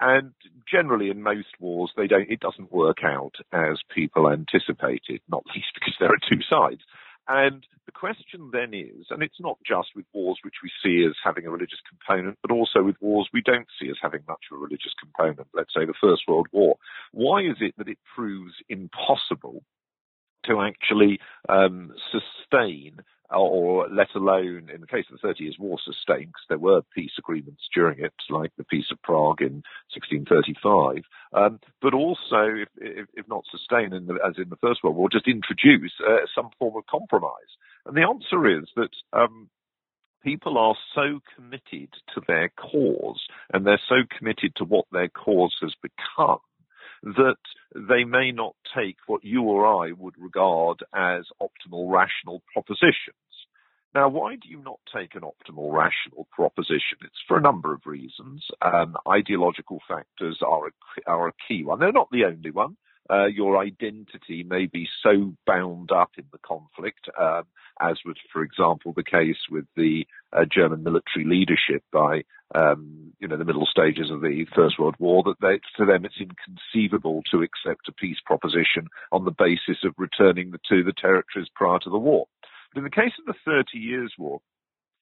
And 0.00 0.32
generally, 0.68 1.10
in 1.10 1.22
most 1.22 1.54
wars, 1.60 1.92
they 1.96 2.08
don't. 2.08 2.28
It 2.28 2.40
doesn't 2.40 2.72
work 2.72 3.04
out 3.04 3.36
as 3.52 3.78
people 3.94 4.28
anticipated. 4.28 5.20
Not 5.28 5.44
least 5.54 5.70
because 5.74 5.94
there 6.00 6.10
are 6.10 6.28
two 6.28 6.42
sides. 6.50 6.82
And 7.28 7.64
the 7.86 7.92
question 7.92 8.50
then 8.52 8.74
is, 8.74 9.06
and 9.10 9.22
it's 9.22 9.40
not 9.40 9.58
just 9.64 9.90
with 9.94 10.06
wars 10.12 10.38
which 10.42 10.58
we 10.60 10.70
see 10.82 11.06
as 11.06 11.14
having 11.22 11.46
a 11.46 11.50
religious 11.50 11.80
component, 11.88 12.36
but 12.42 12.50
also 12.50 12.82
with 12.82 12.96
wars 13.00 13.28
we 13.32 13.42
don't 13.42 13.68
see 13.80 13.88
as 13.90 13.96
having 14.02 14.22
much 14.26 14.42
of 14.50 14.58
a 14.58 14.60
religious 14.60 14.94
component, 15.00 15.46
let's 15.54 15.72
say 15.72 15.84
the 15.84 15.94
First 16.00 16.22
World 16.26 16.48
War. 16.52 16.76
Why 17.12 17.42
is 17.42 17.58
it 17.60 17.74
that 17.78 17.88
it 17.88 17.98
proves 18.14 18.54
impossible 18.68 19.62
to 20.46 20.60
actually 20.60 21.20
um, 21.48 21.92
sustain 22.10 23.00
or 23.30 23.88
let 23.88 24.14
alone 24.14 24.70
in 24.72 24.80
the 24.80 24.86
case 24.86 25.04
of 25.10 25.18
the 25.20 25.28
Thirty 25.28 25.44
Years' 25.44 25.58
War 25.58 25.78
sustain, 25.84 26.26
because 26.26 26.46
there 26.48 26.58
were 26.58 26.82
peace 26.94 27.12
agreements 27.18 27.68
during 27.74 27.98
it, 27.98 28.14
like 28.30 28.52
the 28.56 28.64
Peace 28.64 28.86
of 28.92 29.02
Prague 29.02 29.42
in 29.42 29.62
1635, 29.94 31.02
um, 31.32 31.60
but 31.82 31.94
also, 31.94 32.44
if, 32.54 32.68
if, 32.76 33.08
if 33.14 33.28
not 33.28 33.44
sustain, 33.50 33.92
in 33.92 34.06
the, 34.06 34.14
as 34.26 34.34
in 34.38 34.48
the 34.48 34.56
First 34.56 34.84
World 34.84 34.96
War, 34.96 35.08
just 35.10 35.28
introduce 35.28 35.92
uh, 36.06 36.26
some 36.34 36.50
form 36.58 36.76
of 36.76 36.86
compromise. 36.86 37.56
And 37.84 37.96
the 37.96 38.02
answer 38.02 38.58
is 38.60 38.68
that 38.76 38.90
um, 39.12 39.48
people 40.22 40.58
are 40.58 40.76
so 40.94 41.20
committed 41.34 41.90
to 42.14 42.20
their 42.26 42.50
cause, 42.50 43.26
and 43.52 43.66
they're 43.66 43.80
so 43.88 44.02
committed 44.16 44.54
to 44.56 44.64
what 44.64 44.86
their 44.92 45.08
cause 45.08 45.54
has 45.62 45.74
become, 45.82 46.38
that 47.06 47.36
they 47.74 48.02
may 48.02 48.32
not 48.32 48.56
take 48.76 48.96
what 49.06 49.24
you 49.24 49.42
or 49.42 49.64
I 49.64 49.92
would 49.92 50.14
regard 50.18 50.82
as 50.92 51.24
optimal 51.40 51.90
rational 51.90 52.42
propositions. 52.52 53.14
Now, 53.94 54.08
why 54.08 54.34
do 54.34 54.48
you 54.48 54.60
not 54.60 54.80
take 54.94 55.14
an 55.14 55.22
optimal 55.22 55.72
rational 55.72 56.26
proposition? 56.32 56.98
It's 57.02 57.22
for 57.28 57.38
a 57.38 57.40
number 57.42 57.72
of 57.72 57.86
reasons. 57.86 58.44
Um, 58.60 58.96
ideological 59.08 59.80
factors 59.88 60.40
are 60.46 60.66
a, 60.66 60.70
are 61.06 61.28
a 61.28 61.32
key 61.46 61.64
one. 61.64 61.78
They're 61.78 61.92
not 61.92 62.10
the 62.10 62.24
only 62.24 62.50
one 62.50 62.76
uh, 63.10 63.26
your 63.26 63.58
identity 63.58 64.42
may 64.42 64.66
be 64.66 64.88
so 65.02 65.34
bound 65.46 65.92
up 65.92 66.10
in 66.18 66.24
the 66.32 66.38
conflict, 66.38 67.08
um, 67.20 67.44
as 67.80 67.98
was, 68.04 68.16
for 68.32 68.42
example, 68.42 68.92
the 68.94 69.04
case 69.04 69.36
with 69.50 69.66
the 69.76 70.06
uh, 70.32 70.44
German 70.50 70.82
military 70.82 71.24
leadership 71.24 71.82
by, 71.92 72.22
um, 72.54 73.12
you 73.18 73.28
know, 73.28 73.36
the 73.36 73.44
middle 73.44 73.66
stages 73.66 74.10
of 74.10 74.20
the 74.20 74.46
First 74.54 74.78
World 74.78 74.96
War, 74.98 75.22
that 75.24 75.40
they, 75.40 75.60
for 75.76 75.86
them 75.86 76.04
it's 76.04 76.20
inconceivable 76.20 77.22
to 77.30 77.42
accept 77.42 77.88
a 77.88 77.92
peace 77.92 78.18
proposition 78.24 78.88
on 79.12 79.24
the 79.24 79.30
basis 79.30 79.84
of 79.84 79.94
returning 79.98 80.50
the, 80.50 80.58
to 80.68 80.82
the 80.82 80.94
territories 80.98 81.48
prior 81.54 81.78
to 81.80 81.90
the 81.90 81.98
war. 81.98 82.26
But 82.72 82.80
in 82.80 82.84
the 82.84 82.90
case 82.90 83.12
of 83.18 83.26
the 83.26 83.40
Thirty 83.44 83.78
Years' 83.78 84.14
War, 84.18 84.40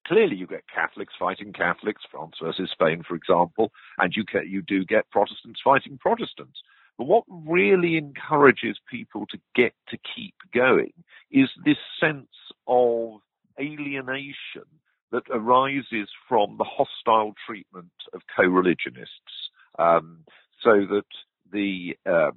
clearly 0.07 0.37
you 0.37 0.47
get 0.47 0.65
Catholics 0.73 1.15
fighting 1.19 1.53
Catholics, 1.53 2.03
France 2.11 2.37
versus 2.43 2.71
Spain, 2.73 3.03
for 3.07 3.15
example, 3.15 3.73
and 3.99 4.13
you, 4.15 4.25
you 4.47 4.63
do 4.63 4.85
get 4.85 5.11
Protestants 5.11 5.61
fighting 5.65 5.99
Protestants. 5.99 6.61
But 6.97 7.07
what 7.07 7.25
really 7.29 7.97
encourages 7.97 8.79
people 8.91 9.27
to 9.31 9.39
get 9.55 9.73
to 9.89 9.99
keep 10.15 10.35
going 10.55 10.93
is 11.31 11.49
this 11.65 11.77
sense 11.99 12.29
of 12.67 13.21
alienation 13.59 14.69
that 15.11 15.25
arises 15.31 16.09
from 16.29 16.57
the 16.59 16.65
hostile 16.65 17.35
treatment 17.47 17.93
of 18.13 18.23
co-religionists, 18.37 19.51
um, 19.79 20.25
so 20.63 20.87
that 20.91 21.05
the 21.53 21.97
um, 22.07 22.37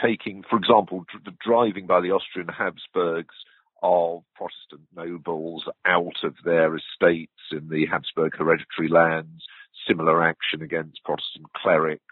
taking, 0.00 0.42
for 0.48 0.56
example, 0.56 1.04
the 1.24 1.34
driving 1.44 1.86
by 1.86 2.00
the 2.00 2.10
Austrian 2.10 2.48
Habsburgs 2.48 3.34
of 3.82 4.22
Protestant 4.34 4.88
nobles 4.94 5.64
out 5.84 6.22
of 6.22 6.34
their 6.44 6.74
estates 6.76 7.32
in 7.50 7.68
the 7.68 7.86
Habsburg 7.86 8.32
hereditary 8.36 8.88
lands, 8.88 9.44
similar 9.86 10.22
action 10.22 10.62
against 10.62 11.02
Protestant 11.04 11.46
clerics, 11.56 12.02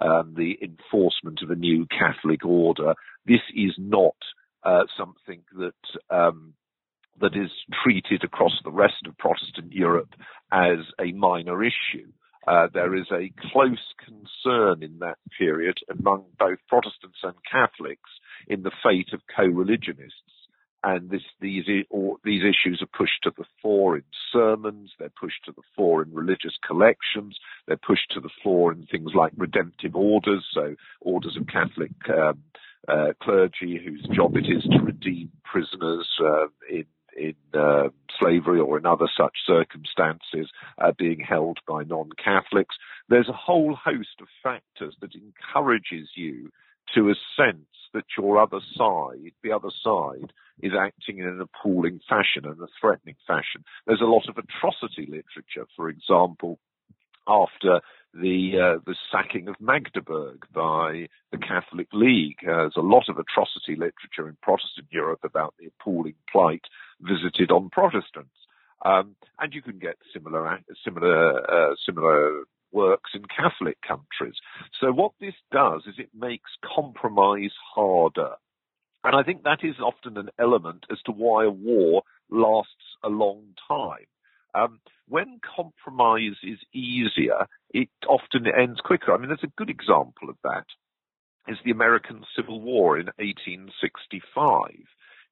um, 0.00 0.34
the 0.36 0.58
enforcement 0.62 1.40
of 1.42 1.50
a 1.50 1.56
new 1.56 1.86
Catholic 1.86 2.44
order. 2.44 2.94
This 3.26 3.40
is 3.54 3.72
not 3.78 4.16
uh, 4.64 4.84
something 4.96 5.42
that 5.56 6.14
um, 6.14 6.54
that 7.20 7.36
is 7.36 7.50
treated 7.82 8.24
across 8.24 8.58
the 8.64 8.72
rest 8.72 9.06
of 9.06 9.16
Protestant 9.18 9.72
Europe 9.72 10.14
as 10.50 10.78
a 11.00 11.12
minor 11.12 11.62
issue. 11.62 12.10
Uh, 12.46 12.66
there 12.74 12.94
is 12.94 13.06
a 13.10 13.32
close 13.52 13.94
concern 14.04 14.82
in 14.82 14.98
that 14.98 15.16
period 15.38 15.78
among 15.90 16.24
both 16.38 16.58
Protestants 16.68 17.18
and 17.22 17.34
Catholics 17.50 18.10
in 18.48 18.62
the 18.62 18.72
fate 18.82 19.12
of 19.12 19.20
co-religionists. 19.34 20.43
And 20.86 21.08
this, 21.08 21.22
these, 21.40 21.64
or, 21.88 22.18
these 22.24 22.42
issues 22.42 22.82
are 22.82 22.98
pushed 22.98 23.22
to 23.22 23.32
the 23.34 23.46
fore 23.62 23.96
in 23.96 24.04
sermons, 24.30 24.90
they're 24.98 25.08
pushed 25.08 25.42
to 25.46 25.52
the 25.52 25.62
fore 25.74 26.02
in 26.02 26.12
religious 26.12 26.58
collections, 26.64 27.38
they're 27.66 27.78
pushed 27.78 28.10
to 28.10 28.20
the 28.20 28.28
fore 28.42 28.70
in 28.70 28.86
things 28.86 29.12
like 29.14 29.32
redemptive 29.34 29.96
orders, 29.96 30.44
so 30.52 30.74
orders 31.00 31.38
of 31.40 31.46
Catholic 31.46 31.92
um, 32.10 32.42
uh, 32.86 33.14
clergy 33.22 33.80
whose 33.82 34.06
job 34.14 34.36
it 34.36 34.44
is 34.46 34.62
to 34.64 34.78
redeem 34.84 35.30
prisoners 35.42 36.06
uh, 36.22 36.48
in 36.70 36.84
in 37.16 37.34
uh, 37.54 37.88
slavery 38.18 38.58
or 38.58 38.76
in 38.76 38.84
other 38.84 39.08
such 39.16 39.36
circumstances 39.46 40.50
uh, 40.78 40.90
being 40.98 41.20
held 41.20 41.58
by 41.66 41.84
non-Catholics. 41.84 42.74
There's 43.08 43.28
a 43.28 43.32
whole 43.32 43.76
host 43.76 44.20
of 44.20 44.26
factors 44.42 44.96
that 45.00 45.14
encourages 45.14 46.08
you 46.16 46.50
to 46.94 47.10
a 47.10 47.14
sense 47.36 47.68
that 47.94 48.04
your 48.18 48.38
other 48.38 48.60
side, 48.76 49.32
the 49.42 49.52
other 49.52 49.70
side, 49.82 50.32
is 50.60 50.72
acting 50.78 51.18
in 51.18 51.26
an 51.26 51.40
appalling 51.40 52.00
fashion 52.08 52.44
and 52.44 52.60
a 52.60 52.66
threatening 52.80 53.16
fashion. 53.26 53.64
There's 53.86 54.02
a 54.02 54.04
lot 54.04 54.28
of 54.28 54.36
atrocity 54.36 55.06
literature, 55.06 55.66
for 55.74 55.88
example, 55.88 56.58
after 57.26 57.80
the 58.12 58.52
uh, 58.60 58.80
the 58.86 58.94
sacking 59.10 59.48
of 59.48 59.56
Magdeburg 59.60 60.46
by 60.52 61.08
the 61.32 61.38
Catholic 61.38 61.88
League. 61.92 62.38
Uh, 62.42 62.68
there's 62.68 62.76
a 62.76 62.80
lot 62.80 63.08
of 63.08 63.18
atrocity 63.18 63.72
literature 63.72 64.28
in 64.28 64.36
Protestant 64.42 64.86
Europe 64.90 65.20
about 65.24 65.54
the 65.58 65.66
appalling 65.66 66.14
plight 66.30 66.62
visited 67.00 67.50
on 67.50 67.70
Protestants, 67.70 68.36
um, 68.84 69.16
and 69.40 69.52
you 69.52 69.62
can 69.62 69.78
get 69.78 69.96
similar 70.12 70.60
similar 70.84 71.50
uh, 71.50 71.74
similar 71.84 72.44
works 72.74 73.12
in 73.14 73.22
Catholic 73.24 73.78
countries. 73.80 74.34
So 74.80 74.92
what 74.92 75.12
this 75.20 75.34
does 75.52 75.82
is 75.86 75.94
it 75.98 76.10
makes 76.14 76.50
compromise 76.76 77.52
harder. 77.74 78.34
And 79.04 79.14
I 79.14 79.22
think 79.22 79.44
that 79.44 79.62
is 79.62 79.76
often 79.80 80.16
an 80.18 80.30
element 80.38 80.86
as 80.90 80.98
to 81.06 81.12
why 81.12 81.44
a 81.44 81.50
war 81.50 82.02
lasts 82.30 82.96
a 83.02 83.08
long 83.08 83.54
time. 83.68 84.06
Um, 84.54 84.80
when 85.08 85.40
compromise 85.56 86.36
is 86.42 86.58
easier, 86.72 87.46
it 87.70 87.88
often 88.06 88.46
ends 88.46 88.80
quicker. 88.80 89.12
I 89.12 89.18
mean, 89.18 89.28
there's 89.28 89.40
a 89.42 89.58
good 89.58 89.70
example 89.70 90.28
of 90.28 90.36
that 90.44 90.66
is 91.48 91.58
the 91.64 91.70
American 91.70 92.24
Civil 92.36 92.60
War 92.60 92.98
in 92.98 93.06
1865. 93.18 94.70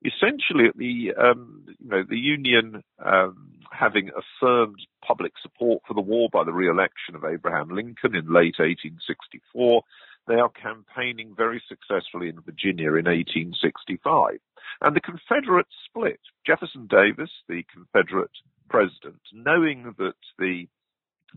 Essentially, 0.04 0.70
the 0.74 1.14
um, 1.14 1.64
you 1.78 1.88
know 1.88 2.02
the 2.08 2.18
Union 2.18 2.82
um, 3.04 3.52
having 3.70 4.10
affirmed 4.10 4.78
public 5.06 5.32
support 5.42 5.82
for 5.86 5.94
the 5.94 6.00
war 6.00 6.28
by 6.32 6.44
the 6.44 6.52
re-election 6.52 7.14
of 7.14 7.24
Abraham 7.24 7.68
Lincoln 7.70 8.14
in 8.14 8.32
late 8.32 8.58
1864, 8.58 9.82
they 10.28 10.34
are 10.34 10.50
campaigning 10.50 11.34
very 11.36 11.62
successfully 11.68 12.28
in 12.28 12.40
Virginia 12.40 12.88
in 12.90 13.06
1865. 13.06 14.38
And 14.80 14.96
the 14.96 15.00
Confederates 15.00 15.74
split. 15.84 16.20
Jefferson 16.46 16.86
Davis, 16.86 17.30
the 17.48 17.64
Confederate 17.72 18.30
president, 18.68 19.20
knowing 19.32 19.94
that 19.98 20.14
the 20.38 20.66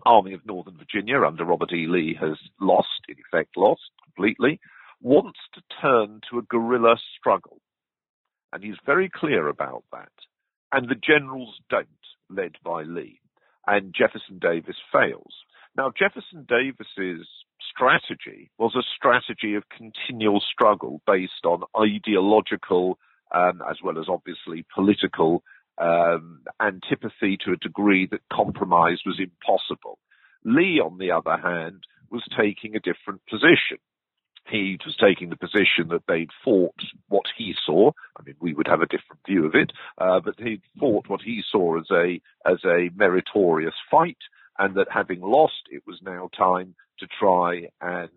Army 0.06 0.34
of 0.34 0.46
Northern 0.46 0.78
Virginia 0.78 1.22
under 1.24 1.46
Robert 1.46 1.72
E. 1.72 1.88
Lee 1.88 2.18
has 2.20 2.38
lost, 2.60 3.06
in 3.08 3.16
effect 3.20 3.58
lost 3.58 3.92
completely, 4.04 4.60
wants 5.02 5.40
to 5.54 5.62
turn 5.82 6.22
to 6.30 6.40
a 6.40 6.44
guerrilla 6.44 6.98
struggle. 7.18 7.62
And 8.56 8.64
he's 8.64 8.78
very 8.86 9.10
clear 9.14 9.50
about 9.50 9.84
that. 9.92 10.14
And 10.72 10.88
the 10.88 10.96
generals 10.96 11.60
don't, 11.70 11.90
led 12.30 12.54
by 12.64 12.84
Lee. 12.84 13.20
And 13.68 13.94
Jefferson 13.94 14.40
Davis 14.40 14.78
fails. 14.94 15.34
Now, 15.76 15.92
Jefferson 15.92 16.48
Davis's 16.48 17.28
strategy 17.70 18.52
was 18.58 18.74
a 18.74 18.88
strategy 18.96 19.56
of 19.56 19.64
continual 19.68 20.40
struggle 20.40 21.02
based 21.06 21.44
on 21.44 21.64
ideological 21.78 22.98
um, 23.34 23.62
as 23.70 23.76
well 23.84 24.00
as 24.00 24.06
obviously 24.08 24.66
political 24.74 25.44
um, 25.78 26.40
antipathy 26.62 27.38
to 27.44 27.52
a 27.52 27.58
degree 27.58 28.08
that 28.10 28.22
compromise 28.32 29.02
was 29.06 29.20
impossible. 29.20 30.00
Lee, 30.46 30.80
on 30.80 30.98
the 30.98 31.12
other 31.12 31.36
hand, 31.36 31.84
was 32.10 32.24
taking 32.40 32.78
a 32.78 32.80
different 32.80 33.20
position. 33.30 33.80
He 34.48 34.78
was 34.86 34.96
taking 34.96 35.30
the 35.30 35.36
position 35.36 35.88
that 35.90 36.04
they'd 36.08 36.30
fought 36.44 36.80
what 37.08 37.26
he 37.36 37.56
saw. 37.66 37.92
I 38.18 38.24
mean, 38.24 38.36
we 38.40 38.54
would 38.54 38.68
have 38.68 38.82
a 38.82 38.86
different 38.86 39.22
view 39.28 39.46
of 39.46 39.56
it, 39.56 39.72
uh, 39.98 40.20
but 40.20 40.36
he'd 40.40 40.62
fought 40.80 41.10
what 41.10 41.22
he 41.22 41.42
saw 41.52 41.80
as 41.80 41.90
a 41.92 42.22
as 42.46 42.64
a 42.64 42.90
meritorious 42.96 43.74
fight, 43.90 44.20
and 44.60 44.76
that 44.76 44.88
having 44.92 45.22
lost, 45.22 45.64
it 45.72 45.84
was 45.88 46.00
now 46.04 46.30
time 46.38 46.76
to 47.00 47.08
try 47.20 47.70
and 47.82 48.10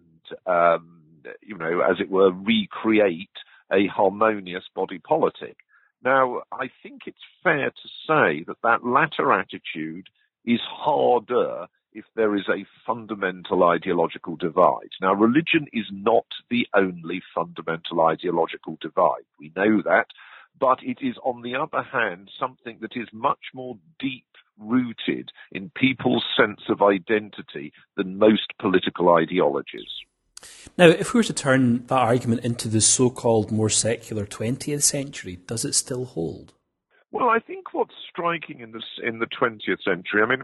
um, 0.46 0.98
you 1.42 1.56
know, 1.56 1.80
as 1.80 2.00
it 2.00 2.10
were, 2.10 2.30
recreate 2.30 3.28
a 3.72 3.86
harmonious 3.86 4.64
body 4.74 4.98
politic. 4.98 5.56
Now, 6.02 6.42
I 6.52 6.70
think 6.82 7.02
it's 7.06 7.18
fair 7.42 7.70
to 7.70 7.88
say 8.06 8.44
that 8.46 8.62
that 8.62 8.84
latter 8.86 9.32
attitude 9.32 10.08
is 10.44 10.60
harder 10.62 11.66
if 11.92 12.04
there 12.14 12.36
is 12.36 12.48
a 12.48 12.66
fundamental 12.86 13.64
ideological 13.64 14.36
divide. 14.36 14.90
Now, 15.00 15.14
religion 15.14 15.66
is 15.72 15.86
not 15.90 16.26
the 16.50 16.66
only 16.74 17.22
fundamental 17.34 18.00
ideological 18.02 18.78
divide. 18.80 19.24
We 19.38 19.52
know 19.56 19.82
that. 19.82 20.06
But 20.60 20.78
it 20.82 20.98
is, 21.00 21.16
on 21.22 21.42
the 21.42 21.54
other 21.54 21.82
hand, 21.82 22.30
something 22.38 22.78
that 22.80 22.96
is 22.96 23.08
much 23.12 23.38
more 23.54 23.78
deep 24.00 24.24
rooted 24.58 25.30
in 25.52 25.70
people's 25.76 26.24
sense 26.36 26.62
of 26.68 26.82
identity 26.82 27.72
than 27.96 28.18
most 28.18 28.52
political 28.60 29.14
ideologies. 29.14 29.90
Now, 30.76 30.88
if 30.88 31.14
we 31.14 31.18
were 31.18 31.24
to 31.24 31.32
turn 31.32 31.86
that 31.86 31.98
argument 31.98 32.44
into 32.44 32.68
the 32.68 32.80
so 32.80 33.10
called 33.10 33.50
more 33.50 33.70
secular 33.70 34.26
20th 34.26 34.82
century, 34.82 35.36
does 35.46 35.64
it 35.64 35.74
still 35.74 36.04
hold? 36.04 36.54
Well, 37.10 37.28
I 37.28 37.38
think 37.38 37.72
what's 37.72 37.94
striking 38.08 38.60
in, 38.60 38.72
this, 38.72 38.84
in 39.02 39.18
the 39.18 39.26
20th 39.26 39.82
century, 39.82 40.22
I 40.22 40.26
mean, 40.26 40.42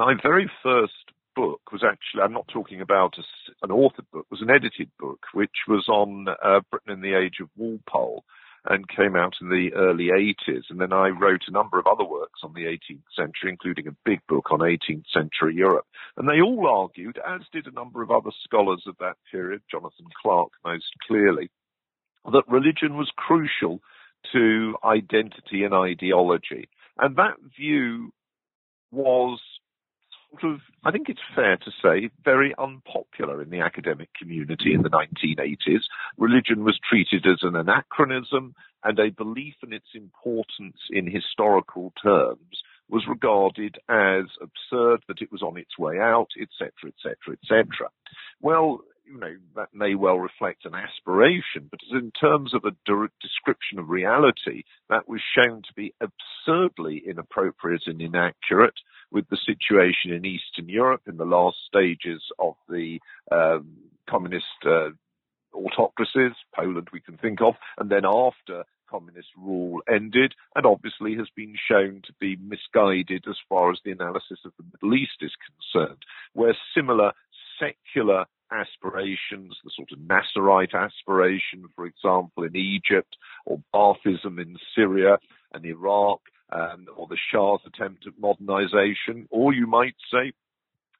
my 0.00 0.14
very 0.22 0.50
first 0.62 1.12
book 1.36 1.60
was 1.70 1.84
actually, 1.84 2.22
I'm 2.22 2.32
not 2.32 2.48
talking 2.48 2.80
about 2.80 3.18
a, 3.18 3.22
an 3.62 3.68
authored 3.68 4.10
book, 4.10 4.26
was 4.30 4.40
an 4.40 4.48
edited 4.48 4.90
book, 4.98 5.26
which 5.34 5.68
was 5.68 5.88
on 5.88 6.26
uh, 6.42 6.60
Britain 6.70 6.92
in 6.92 7.00
the 7.02 7.18
age 7.18 7.36
of 7.42 7.50
Walpole 7.54 8.24
and 8.64 8.88
came 8.88 9.14
out 9.14 9.34
in 9.42 9.50
the 9.50 9.74
early 9.74 10.06
80s. 10.06 10.62
And 10.70 10.80
then 10.80 10.94
I 10.94 11.08
wrote 11.08 11.42
a 11.48 11.52
number 11.52 11.78
of 11.78 11.86
other 11.86 12.04
works 12.04 12.40
on 12.42 12.54
the 12.54 12.64
18th 12.64 13.04
century, 13.14 13.50
including 13.50 13.88
a 13.88 13.96
big 14.06 14.20
book 14.26 14.50
on 14.50 14.60
18th 14.60 15.04
century 15.12 15.54
Europe. 15.54 15.86
And 16.16 16.26
they 16.26 16.40
all 16.40 16.66
argued, 16.66 17.18
as 17.18 17.42
did 17.52 17.66
a 17.66 17.72
number 17.72 18.00
of 18.02 18.10
other 18.10 18.30
scholars 18.42 18.84
of 18.86 18.96
that 19.00 19.16
period, 19.30 19.60
Jonathan 19.70 20.06
Clark 20.22 20.52
most 20.64 20.92
clearly, 21.06 21.50
that 22.24 22.48
religion 22.48 22.96
was 22.96 23.12
crucial 23.16 23.80
to 24.32 24.76
identity 24.82 25.64
and 25.64 25.74
ideology. 25.74 26.70
And 26.98 27.16
that 27.16 27.36
view 27.54 28.12
was 28.90 29.40
sort 30.40 30.54
of, 30.54 30.60
I 30.84 30.90
think 30.90 31.08
it's 31.08 31.20
fair 31.34 31.56
to 31.56 31.70
say, 31.82 32.10
very 32.24 32.54
unpopular 32.58 33.42
in 33.42 33.50
the 33.50 33.60
academic 33.60 34.10
community 34.14 34.74
in 34.74 34.82
the 34.82 34.90
1980s. 34.90 35.82
Religion 36.16 36.64
was 36.64 36.78
treated 36.88 37.26
as 37.26 37.38
an 37.42 37.56
anachronism, 37.56 38.54
and 38.84 38.98
a 38.98 39.10
belief 39.10 39.54
in 39.62 39.72
its 39.72 39.88
importance 39.94 40.78
in 40.90 41.10
historical 41.10 41.92
terms 42.02 42.62
was 42.88 43.04
regarded 43.08 43.76
as 43.88 44.24
absurd, 44.40 45.00
that 45.06 45.20
it 45.20 45.30
was 45.30 45.42
on 45.42 45.56
its 45.56 45.78
way 45.78 45.98
out, 45.98 46.28
etc., 46.40 46.70
etc., 46.88 47.36
etc. 47.42 47.88
Well, 48.40 48.80
you 49.10 49.18
know, 49.18 49.36
that 49.56 49.74
may 49.74 49.94
well 49.94 50.18
reflect 50.18 50.64
an 50.64 50.74
aspiration, 50.74 51.68
but 51.70 51.80
in 51.90 52.12
terms 52.12 52.54
of 52.54 52.64
a 52.64 52.76
description 53.20 53.78
of 53.78 53.88
reality, 53.88 54.62
that 54.88 55.08
was 55.08 55.20
shown 55.34 55.62
to 55.62 55.74
be 55.74 55.92
absurdly 56.00 57.02
inappropriate 57.06 57.82
and 57.86 58.00
inaccurate 58.00 58.74
with 59.10 59.28
the 59.28 59.38
situation 59.44 60.12
in 60.12 60.24
Eastern 60.24 60.68
Europe 60.68 61.02
in 61.08 61.16
the 61.16 61.24
last 61.24 61.56
stages 61.66 62.22
of 62.38 62.54
the 62.68 63.00
um, 63.32 63.76
communist 64.08 64.44
uh, 64.64 64.90
autocracies, 65.52 66.36
Poland 66.54 66.88
we 66.92 67.00
can 67.00 67.16
think 67.16 67.40
of, 67.40 67.54
and 67.78 67.90
then 67.90 68.04
after 68.04 68.64
communist 68.88 69.28
rule 69.36 69.80
ended, 69.92 70.34
and 70.54 70.66
obviously 70.66 71.16
has 71.16 71.28
been 71.34 71.54
shown 71.68 72.02
to 72.04 72.12
be 72.20 72.36
misguided 72.36 73.24
as 73.28 73.36
far 73.48 73.70
as 73.70 73.78
the 73.84 73.92
analysis 73.92 74.38
of 74.44 74.52
the 74.58 74.64
Middle 74.72 74.96
East 74.96 75.18
is 75.20 75.32
concerned, 75.72 76.02
where 76.32 76.56
similar 76.74 77.12
secular 77.58 78.26
aspirations, 78.52 79.56
the 79.64 79.70
sort 79.74 79.92
of 79.92 79.98
Nasserite 79.98 80.74
aspiration, 80.74 81.68
for 81.74 81.86
example, 81.86 82.44
in 82.44 82.56
Egypt, 82.56 83.16
or 83.46 83.60
Baathism 83.74 84.40
in 84.40 84.56
Syria 84.74 85.18
and 85.52 85.64
Iraq, 85.64 86.20
um, 86.52 86.86
or 86.96 87.06
the 87.06 87.18
Shah's 87.30 87.60
attempt 87.66 88.06
at 88.06 88.18
modernization, 88.18 89.26
or 89.30 89.52
you 89.52 89.66
might 89.66 89.96
say 90.12 90.32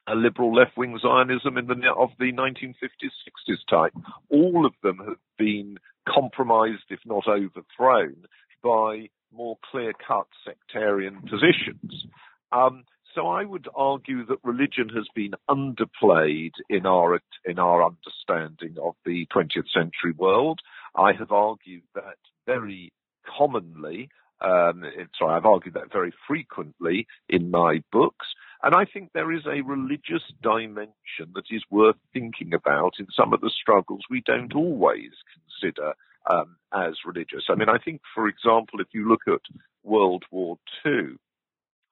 a 0.07 0.15
liberal 0.15 0.53
left-wing 0.53 0.97
Zionism 1.01 1.57
in 1.57 1.67
the 1.67 1.75
of 1.95 2.09
the 2.19 2.31
1950s, 2.31 3.11
60s 3.49 3.57
type. 3.69 3.93
All 4.29 4.65
of 4.65 4.73
them 4.81 4.97
have 4.99 5.19
been 5.37 5.77
compromised, 6.07 6.85
if 6.89 6.99
not 7.05 7.27
overthrown, 7.27 8.25
by 8.63 9.09
more 9.33 9.57
clear-cut 9.69 10.27
sectarian 10.45 11.21
positions. 11.21 12.05
Um, 12.51 12.83
so 13.13 13.27
I 13.27 13.43
would 13.43 13.67
argue 13.75 14.25
that 14.25 14.37
religion 14.43 14.89
has 14.95 15.07
been 15.13 15.33
underplayed 15.49 16.53
in 16.69 16.85
our 16.85 17.19
in 17.45 17.59
our 17.59 17.83
understanding 17.83 18.77
of 18.81 18.95
the 19.05 19.27
20th 19.35 19.69
century 19.73 20.13
world. 20.17 20.59
I 20.95 21.13
have 21.13 21.31
argued 21.31 21.83
that 21.95 22.17
very 22.45 22.91
commonly. 23.37 24.09
Um, 24.41 24.83
sorry, 25.17 25.35
I've 25.35 25.45
argued 25.45 25.75
that 25.75 25.91
very 25.91 26.13
frequently 26.27 27.05
in 27.29 27.51
my 27.51 27.83
books. 27.91 28.27
And 28.63 28.75
I 28.75 28.85
think 28.85 29.11
there 29.13 29.31
is 29.31 29.45
a 29.45 29.61
religious 29.61 30.23
dimension 30.41 31.33
that 31.33 31.45
is 31.49 31.63
worth 31.69 31.95
thinking 32.13 32.53
about 32.53 32.93
in 32.99 33.07
some 33.15 33.33
of 33.33 33.41
the 33.41 33.49
struggles 33.49 34.01
we 34.09 34.21
don't 34.21 34.53
always 34.55 35.11
consider 35.33 35.93
um, 36.29 36.55
as 36.73 36.93
religious. 37.05 37.45
I 37.49 37.55
mean, 37.55 37.69
I 37.69 37.77
think, 37.77 38.01
for 38.13 38.27
example, 38.27 38.79
if 38.79 38.87
you 38.93 39.07
look 39.07 39.21
at 39.27 39.41
World 39.83 40.23
War 40.31 40.57
II, 40.85 41.17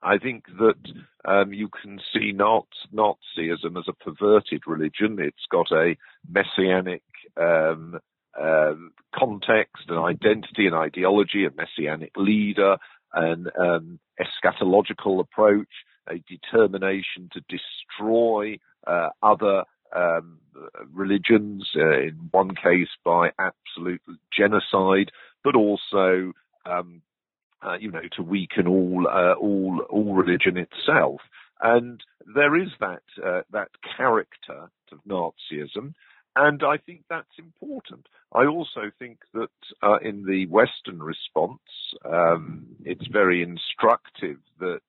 I 0.02 0.18
think 0.18 0.46
that 0.58 0.94
um, 1.26 1.54
you 1.54 1.70
can 1.70 2.00
see 2.14 2.32
not 2.32 2.68
Nazism 2.94 3.78
as 3.78 3.88
a 3.88 3.94
perverted 3.94 4.62
religion. 4.66 5.18
It's 5.20 5.46
got 5.52 5.72
a 5.72 5.98
messianic 6.30 7.04
um, 7.36 8.00
um, 8.40 8.92
context, 9.14 9.90
an 9.90 9.98
identity, 9.98 10.68
an 10.68 10.74
ideology, 10.74 11.46
a 11.46 11.52
messianic 11.52 12.12
leader, 12.16 12.78
an 13.14 13.48
um, 13.60 14.00
eschatological 14.20 15.20
approach, 15.20 15.68
a 16.10 16.24
determination 16.28 17.30
to 17.34 17.42
destroy 17.50 18.58
uh, 18.88 19.10
other 19.22 19.64
um, 19.96 20.40
religions, 20.94 21.70
uh, 21.76 22.00
in 22.00 22.30
one 22.32 22.56
case 22.56 22.90
by 23.04 23.32
absolute 23.40 24.02
genocide, 24.36 25.12
but 25.44 25.56
also, 25.56 26.32
um, 26.66 27.02
uh, 27.62 27.78
you 27.80 27.92
know, 27.92 28.02
to 28.16 28.24
weaken 28.24 28.68
all 28.68 29.08
uh, 29.08 29.34
all 29.34 29.86
all 29.90 30.14
religion 30.14 30.58
itself. 30.58 31.22
And 31.62 32.02
there 32.34 32.56
is 32.56 32.70
that 32.80 33.04
uh, 33.24 33.42
that 33.52 33.70
character 33.98 34.70
of 34.92 35.00
Nazism, 35.08 35.94
and 36.36 36.64
I 36.64 36.78
think 36.78 37.04
that's 37.10 37.38
important. 37.38 38.08
I 38.34 38.46
also 38.46 38.92
think 38.98 39.20
that 39.34 39.50
uh, 39.84 39.98
in 40.02 40.26
the 40.26 40.46
Western 40.48 41.02
response, 41.02 41.60
um, 42.06 42.68
it's 42.86 43.08
very 43.08 43.42
instructive 43.42 44.38
that 44.60 44.82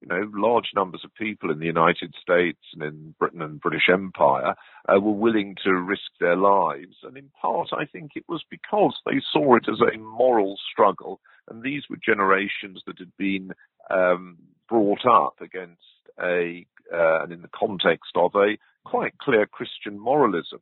you 0.00 0.08
know, 0.08 0.30
large 0.34 0.70
numbers 0.74 1.02
of 1.04 1.14
people 1.14 1.50
in 1.50 1.58
the 1.58 1.66
United 1.66 2.14
States 2.20 2.60
and 2.72 2.82
in 2.82 3.14
Britain 3.18 3.42
and 3.42 3.60
British 3.60 3.88
Empire 3.92 4.54
uh, 4.88 4.98
were 4.98 5.12
willing 5.12 5.56
to 5.64 5.74
risk 5.74 6.10
their 6.18 6.36
lives. 6.36 6.96
And 7.02 7.16
in 7.16 7.30
part, 7.40 7.68
I 7.72 7.84
think 7.84 8.12
it 8.14 8.24
was 8.28 8.42
because 8.50 8.98
they 9.04 9.20
saw 9.32 9.56
it 9.56 9.66
as 9.68 9.80
a 9.80 9.98
moral 9.98 10.56
struggle. 10.72 11.20
And 11.48 11.62
these 11.62 11.82
were 11.90 11.98
generations 12.04 12.82
that 12.86 12.98
had 12.98 13.12
been 13.18 13.52
um, 13.90 14.38
brought 14.68 15.04
up 15.04 15.40
against 15.40 15.82
a, 16.18 16.66
uh, 16.92 17.22
and 17.22 17.32
in 17.32 17.42
the 17.42 17.50
context 17.54 18.12
of 18.14 18.34
a 18.34 18.56
quite 18.84 19.18
clear 19.18 19.46
Christian 19.46 19.98
moralism. 19.98 20.60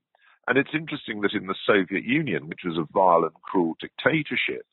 And 0.49 0.57
it's 0.57 0.71
interesting 0.75 1.21
that 1.21 1.35
in 1.35 1.47
the 1.47 1.55
Soviet 1.67 2.05
Union, 2.05 2.49
which 2.49 2.63
was 2.65 2.79
a 2.79 2.93
violent, 2.93 3.35
cruel 3.43 3.77
dictatorship, 3.79 4.67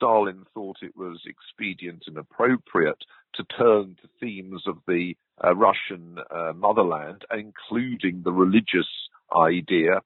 Stalin 0.00 0.46
thought 0.54 0.78
it 0.80 0.96
was 0.96 1.20
expedient 1.26 2.04
and 2.06 2.16
appropriate 2.16 3.04
to 3.34 3.44
turn 3.44 3.96
to 4.00 4.08
themes 4.18 4.62
of 4.66 4.78
the 4.88 5.14
uh, 5.44 5.54
Russian 5.54 6.16
uh, 6.30 6.52
motherland, 6.54 7.24
including 7.30 8.22
the 8.24 8.32
religious 8.32 8.88
idea 9.36 10.00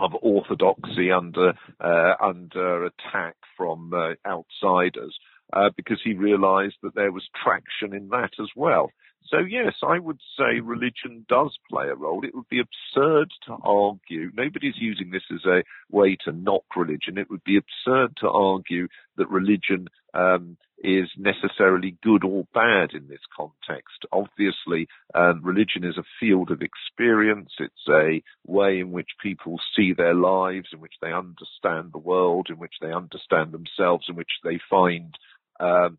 of 0.00 0.12
orthodoxy 0.22 1.12
under 1.12 1.52
uh, 1.80 2.14
under 2.20 2.86
attack 2.86 3.36
from 3.56 3.92
uh, 3.94 4.14
outsiders, 4.26 5.16
uh, 5.52 5.70
because 5.76 6.00
he 6.02 6.14
realised 6.14 6.76
that 6.82 6.94
there 6.96 7.12
was 7.12 7.28
traction 7.42 7.94
in 7.94 8.08
that 8.08 8.32
as 8.40 8.48
well. 8.56 8.90
So 9.28 9.38
yes, 9.38 9.74
I 9.82 9.98
would 9.98 10.20
say 10.38 10.60
religion 10.60 11.24
does 11.28 11.56
play 11.70 11.88
a 11.88 11.94
role. 11.94 12.24
It 12.24 12.34
would 12.34 12.48
be 12.48 12.60
absurd 12.60 13.30
to 13.46 13.56
argue. 13.62 14.30
Nobody's 14.34 14.78
using 14.78 15.10
this 15.10 15.22
as 15.32 15.44
a 15.46 15.62
way 15.90 16.16
to 16.24 16.32
knock 16.32 16.64
religion. 16.76 17.18
It 17.18 17.30
would 17.30 17.44
be 17.44 17.56
absurd 17.56 18.16
to 18.20 18.28
argue 18.28 18.88
that 19.16 19.28
religion 19.30 19.88
um, 20.14 20.56
is 20.82 21.08
necessarily 21.16 21.96
good 22.02 22.24
or 22.24 22.44
bad 22.52 22.90
in 22.92 23.08
this 23.08 23.20
context. 23.34 24.04
Obviously, 24.10 24.88
um, 25.14 25.40
religion 25.42 25.84
is 25.84 25.96
a 25.96 26.04
field 26.20 26.50
of 26.50 26.60
experience. 26.60 27.52
It's 27.58 27.88
a 27.88 28.22
way 28.46 28.80
in 28.80 28.90
which 28.90 29.10
people 29.22 29.60
see 29.76 29.92
their 29.92 30.14
lives, 30.14 30.68
in 30.72 30.80
which 30.80 30.94
they 31.00 31.12
understand 31.12 31.92
the 31.92 31.98
world, 31.98 32.48
in 32.50 32.56
which 32.56 32.74
they 32.80 32.92
understand 32.92 33.52
themselves, 33.52 34.06
in 34.08 34.16
which 34.16 34.32
they 34.42 34.58
find 34.68 35.16
um, 35.60 35.98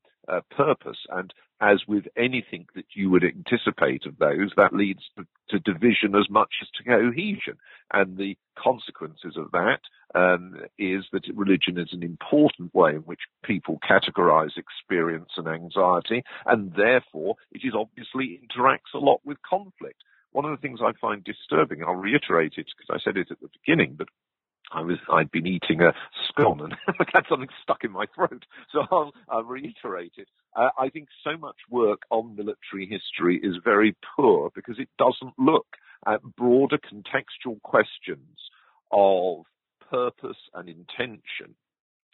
purpose. 0.56 1.00
And 1.10 1.34
as 1.64 1.82
with 1.88 2.06
anything 2.18 2.66
that 2.76 2.86
you 2.94 3.10
would 3.10 3.24
anticipate 3.24 4.06
of 4.06 4.18
those, 4.18 4.52
that 4.58 4.76
leads 4.76 5.04
to, 5.18 5.26
to 5.50 5.60
division 5.60 6.14
as 6.14 6.30
much 6.30 6.50
as 6.62 6.68
to 6.72 6.84
cohesion. 6.84 7.58
And 7.94 8.18
the 8.18 8.38
consequences 8.58 9.38
of 9.38 9.52
that 9.52 9.80
um, 10.14 10.56
is 10.78 11.06
that 11.14 11.24
religion 11.34 11.78
is 11.80 11.90
an 11.94 12.04
important 12.04 12.76
way 12.76 12.92
in 12.92 13.02
which 13.02 13.22
people 13.44 13.80
categorize 13.90 14.58
experience 14.58 15.32
and 15.38 15.48
anxiety, 15.48 16.24
and 16.46 16.74
therefore 16.76 17.36
it 17.52 17.62
is 17.64 17.74
obviously 17.74 18.42
interacts 18.44 18.94
a 18.94 19.00
lot 19.00 19.22
with 19.24 19.38
conflict. 19.50 20.04
One 20.34 20.46
of 20.46 20.52
the 20.52 20.62
things 20.62 20.80
I 20.84 20.92
find 21.00 21.24
disturbing, 21.24 21.84
I'll 21.84 21.94
reiterate 21.96 22.54
it 22.58 22.68
because 22.76 22.90
I 22.90 23.04
said 23.04 23.18
it 23.18 23.32
at 23.32 23.40
the 23.40 23.50
beginning, 23.62 23.96
but 23.98 24.08
I 24.74 24.82
was 24.82 24.98
I'd 25.12 25.32
been 25.32 25.48
eating 25.48 25.82
a 25.82 25.94
scone 26.28 26.62
and 26.62 26.76
had 27.14 27.24
something 27.30 27.50
stuck 27.62 27.84
in 27.84 27.92
my 27.92 28.06
throat, 28.14 28.46
so 28.72 28.82
I'll, 28.92 29.14
I'll 29.30 29.44
reiterate 29.44 30.14
it. 30.18 30.28
Uh, 30.56 30.70
I 30.78 30.90
think 30.90 31.08
so 31.24 31.38
much 31.38 31.56
work 31.70 32.02
on 32.10 32.36
military 32.36 32.88
history 32.88 33.40
is 33.42 33.56
very 33.64 33.96
poor 34.16 34.52
because 34.54 34.80
it 34.80 34.90
doesn't 34.98 35.34
look 35.38 35.68
at 36.08 36.22
broader 36.36 36.78
contextual 36.78 37.62
questions 37.62 38.38
of 38.92 39.46
purpose 39.90 40.38
and 40.54 40.70
intention, 40.70 41.56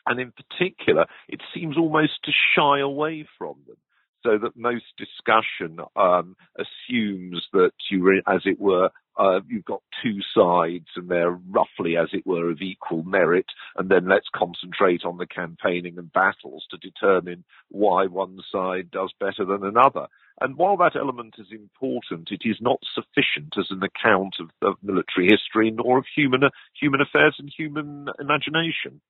and 0.06 0.20
in 0.20 0.32
particular, 0.32 1.06
it 1.28 1.42
seems 1.54 1.78
almost 1.78 2.24
to 2.24 2.32
shy 2.56 2.80
away 2.80 3.28
from 3.38 3.56
them 3.68 3.78
so 4.24 4.38
that 4.38 4.56
most 4.56 4.86
discussion 4.98 5.80
um, 5.96 6.36
assumes 6.58 7.48
that 7.54 7.72
you, 7.90 8.22
as 8.28 8.42
it 8.46 8.60
were, 8.60 8.90
uh, 9.20 9.42
you've 9.50 9.66
got 9.66 9.84
two 10.02 10.20
sides 10.34 10.88
and 10.96 11.10
they're 11.10 11.38
roughly, 11.50 11.98
as 11.98 12.08
it 12.14 12.26
were, 12.26 12.50
of 12.50 12.62
equal 12.62 13.04
merit, 13.04 13.48
and 13.76 13.90
then 13.90 14.08
let's 14.08 14.28
concentrate 14.34 15.04
on 15.04 15.18
the 15.18 15.28
campaigning 15.28 15.98
and 15.98 16.12
battles 16.14 16.66
to 16.72 16.78
determine 16.78 17.44
why 17.68 18.06
one 18.06 18.40
side 18.52 18.90
does 18.90 19.14
better 19.20 19.44
than 19.46 19.66
another. 19.66 20.08
And 20.42 20.56
while 20.56 20.78
that 20.78 20.96
element 20.96 21.36
is 21.38 21.48
important, 21.52 22.30
it 22.32 22.42
is 22.46 22.58
not 22.62 22.80
sufficient 22.96 23.56
as 23.60 23.68
an 23.72 23.84
account 23.84 24.36
of, 24.40 24.50
of 24.62 24.76
military 24.82 25.28
history 25.30 25.70
nor 25.70 25.98
of 25.98 26.06
human 26.16 26.44
human 26.80 27.02
affairs 27.02 27.36
and 27.40 27.52
human 27.56 28.08
imagination. 28.20 29.02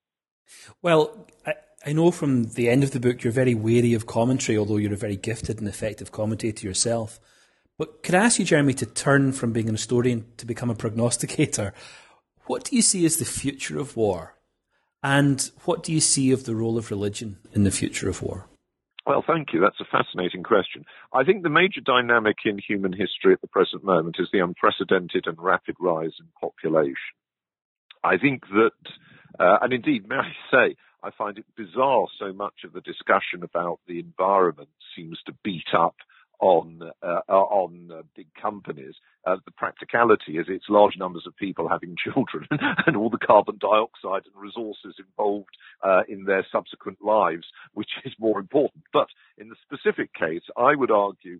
Well, 0.82 1.28
I, 1.45 1.54
I 1.86 1.93
know 1.93 2.10
from 2.10 2.45
the 2.54 2.67
end 2.67 2.84
of 2.84 2.91
the 2.91 3.00
book 3.00 3.24
you're 3.24 3.32
very 3.32 3.54
wary 3.54 3.93
of 3.93 4.08
commentary, 4.08 4.58
although 4.58 4.78
you're 4.78 4.93
a 4.93 4.98
very 4.98 5.17
gifted 5.17 5.60
and 5.60 5.67
effective 5.67 6.12
commentator 6.12 6.65
yourself. 6.65 7.19
But 7.80 8.04
could 8.04 8.13
I 8.13 8.26
ask 8.26 8.38
you, 8.38 8.46
Jeremy, 8.46 8.74
to 8.74 8.86
turn 8.86 9.32
from 9.32 9.54
being 9.54 9.70
an 9.70 9.74
historian 9.74 10.26
to 10.36 10.46
become 10.46 10.70
a 10.70 10.76
prognosticator? 10.76 11.74
What 12.46 12.65
do 12.65 12.76
you 12.76 12.82
see 12.82 13.06
as 13.06 13.18
the 13.18 13.26
future 13.26 13.80
of 13.80 13.96
war? 13.96 14.36
And 15.02 15.50
what 15.63 15.82
do 15.82 15.94
you 15.94 16.02
see 16.02 16.32
of 16.32 16.44
the 16.44 16.56
role 16.56 16.78
of 16.78 16.92
religion 16.92 17.38
in 17.54 17.63
the 17.63 17.72
future 17.72 18.10
of 18.10 18.22
war? 18.22 18.48
Well, 19.06 19.24
thank 19.26 19.54
you. 19.54 19.62
That's 19.62 19.80
a 19.80 19.86
fascinating 19.89 20.44
question. 20.44 20.84
I 21.13 21.24
think 21.24 21.42
the 21.42 21.50
major 21.50 21.80
dynamic 21.80 22.36
in 22.44 22.60
human 22.60 22.92
history 22.92 23.32
at 23.32 23.39
the 23.39 23.48
present 23.48 23.84
moment 23.86 24.18
is 24.20 24.28
the 24.34 24.39
unprecedented 24.39 25.26
and 25.26 25.38
rapid 25.39 25.78
rise 25.80 26.12
in 26.20 26.28
population. 26.39 27.15
I 28.04 28.18
think 28.18 28.44
that, 28.50 28.72
uh, 29.39 29.60
and 29.62 29.72
indeed, 29.72 30.08
may 30.10 30.18
I 30.18 30.32
say, 30.52 30.76
I 31.02 31.12
find 31.18 31.38
it 31.38 31.46
bizarre 31.56 32.08
so 32.20 32.34
much 32.34 32.65
of 32.65 32.74
the 32.74 32.82
discussion 32.82 33.42
about 33.42 33.80
the 33.88 34.00
environment 34.00 34.70
seems 34.98 35.18
to 35.28 35.34
beat 35.46 35.74
up 35.74 35.96
on 36.39 36.91
uh, 37.04 37.19
on 37.30 37.89
uh, 37.91 38.02
big 38.15 38.28
companies. 38.41 38.95
Uh, 39.25 39.36
the 39.45 39.52
practicality 39.52 40.38
is 40.38 40.45
it's 40.47 40.69
large 40.69 40.97
numbers 40.97 41.23
of 41.28 41.36
people 41.36 41.67
having 41.67 41.95
children 42.04 42.47
and 42.86 42.95
all 42.95 43.10
the 43.10 43.17
carbon 43.17 43.58
dioxide 43.60 44.23
and 44.25 44.36
resources 44.41 44.95
involved 44.99 45.56
uh, 45.84 46.02
in 46.08 46.25
their 46.25 46.45
subsequent 46.52 46.97
lives, 47.02 47.45
which 47.73 47.89
is 48.06 48.13
more 48.19 48.39
important. 48.39 48.84
But 48.93 49.08
in 49.38 49.49
the 49.49 49.56
specific 49.62 50.13
case, 50.13 50.43
I 50.58 50.75
would 50.75 50.91
argue 50.91 51.39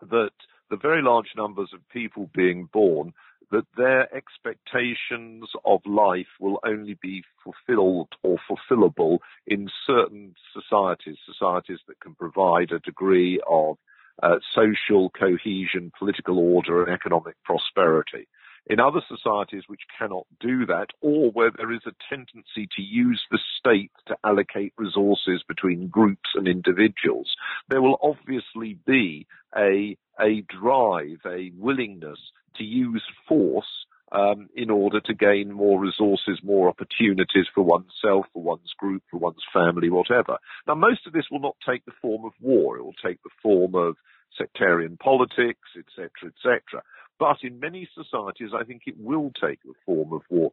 that 0.00 0.32
the 0.70 0.76
very 0.76 1.02
large 1.02 1.28
numbers 1.36 1.70
of 1.74 1.88
people 1.90 2.30
being 2.34 2.68
born 2.72 3.12
that 3.50 3.66
their 3.76 4.12
expectations 4.14 5.48
of 5.64 5.80
life 5.86 6.26
will 6.40 6.58
only 6.66 6.98
be 7.00 7.22
fulfilled 7.42 8.08
or 8.22 8.38
fulfillable 8.50 9.18
in 9.46 9.68
certain 9.86 10.34
societies, 10.52 11.18
societies 11.26 11.78
that 11.86 12.00
can 12.00 12.14
provide 12.14 12.72
a 12.72 12.80
degree 12.80 13.40
of 13.48 13.76
uh, 14.22 14.36
social 14.54 15.10
cohesion, 15.10 15.92
political 15.98 16.38
order, 16.38 16.82
and 16.82 16.92
economic 16.92 17.36
prosperity. 17.44 18.26
In 18.66 18.80
other 18.80 19.02
societies 19.06 19.64
which 19.66 19.82
cannot 19.98 20.26
do 20.40 20.64
that, 20.66 20.86
or 21.02 21.30
where 21.30 21.50
there 21.54 21.72
is 21.72 21.82
a 21.86 21.92
tendency 22.08 22.66
to 22.76 22.82
use 22.82 23.22
the 23.30 23.38
state 23.58 23.90
to 24.06 24.16
allocate 24.24 24.72
resources 24.78 25.42
between 25.46 25.88
groups 25.88 26.30
and 26.34 26.48
individuals, 26.48 27.34
there 27.68 27.82
will 27.82 27.98
obviously 28.02 28.78
be 28.86 29.26
a, 29.54 29.98
a 30.18 30.42
drive, 30.42 31.18
a 31.26 31.52
willingness 31.58 32.18
to 32.56 32.64
use 32.64 33.02
force 33.28 33.84
um, 34.14 34.48
in 34.54 34.70
order 34.70 35.00
to 35.00 35.14
gain 35.14 35.52
more 35.52 35.80
resources, 35.80 36.38
more 36.42 36.68
opportunities 36.68 37.46
for 37.52 37.64
oneself, 37.64 38.26
for 38.32 38.42
one's 38.42 38.72
group, 38.78 39.02
for 39.10 39.18
one's 39.18 39.42
family, 39.52 39.90
whatever. 39.90 40.38
Now, 40.68 40.74
most 40.76 41.06
of 41.06 41.12
this 41.12 41.26
will 41.30 41.40
not 41.40 41.56
take 41.68 41.84
the 41.84 41.92
form 42.00 42.24
of 42.24 42.32
war. 42.40 42.76
It 42.76 42.84
will 42.84 42.94
take 43.04 43.22
the 43.24 43.30
form 43.42 43.74
of 43.74 43.96
sectarian 44.38 44.96
politics, 44.96 45.68
etc., 45.76 46.10
etc. 46.28 46.82
But 47.18 47.38
in 47.42 47.58
many 47.58 47.88
societies, 47.94 48.50
I 48.54 48.64
think 48.64 48.82
it 48.86 48.94
will 48.98 49.32
take 49.40 49.62
the 49.64 49.74
form 49.84 50.12
of 50.12 50.22
war. 50.30 50.52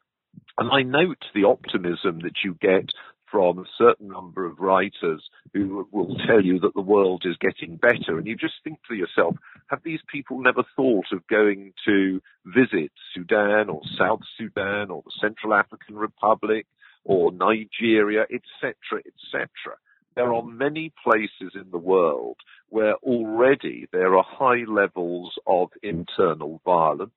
And 0.58 0.70
I 0.72 0.82
note 0.82 1.24
the 1.36 1.46
optimism 1.46 2.20
that 2.24 2.44
you 2.44 2.56
get 2.60 2.90
from 3.32 3.60
a 3.60 3.66
certain 3.78 4.10
number 4.10 4.46
of 4.46 4.60
writers 4.60 5.24
who 5.54 5.88
will 5.92 6.18
tell 6.28 6.44
you 6.44 6.60
that 6.60 6.74
the 6.76 6.82
world 6.82 7.24
is 7.26 7.38
getting 7.38 7.78
better. 7.78 8.18
And 8.18 8.28
you 8.28 8.36
just 8.36 8.56
think 8.64 8.80
to 8.90 8.96
yourself, 8.96 9.36
have 9.68 9.82
these 9.84 10.02
people 10.12 10.42
never 10.42 10.64
thought 10.76 11.06
of 11.14 11.26
going 11.28 11.74
to 11.86 12.22
visit 12.46 12.92
Sudan 13.14 13.70
or 13.70 13.82
South 13.98 14.22
Sudan 14.38 14.92
or 14.92 15.02
the 15.06 15.14
Central 15.22 15.54
African 15.54 15.96
Republic 15.96 16.68
or 17.06 17.32
Nigeria, 17.32 18.24
etc., 18.24 18.74
etc.? 19.00 19.48
There 20.16 20.34
are 20.34 20.44
many 20.44 20.92
places 21.04 21.54
in 21.56 21.72
the 21.72 21.78
world 21.78 22.38
where 22.70 22.96
already 22.96 23.88
there 23.94 24.18
are 24.18 24.26
high 24.28 24.66
levels 24.68 25.34
of 25.48 25.70
internal 25.82 26.62
violence. 26.66 27.12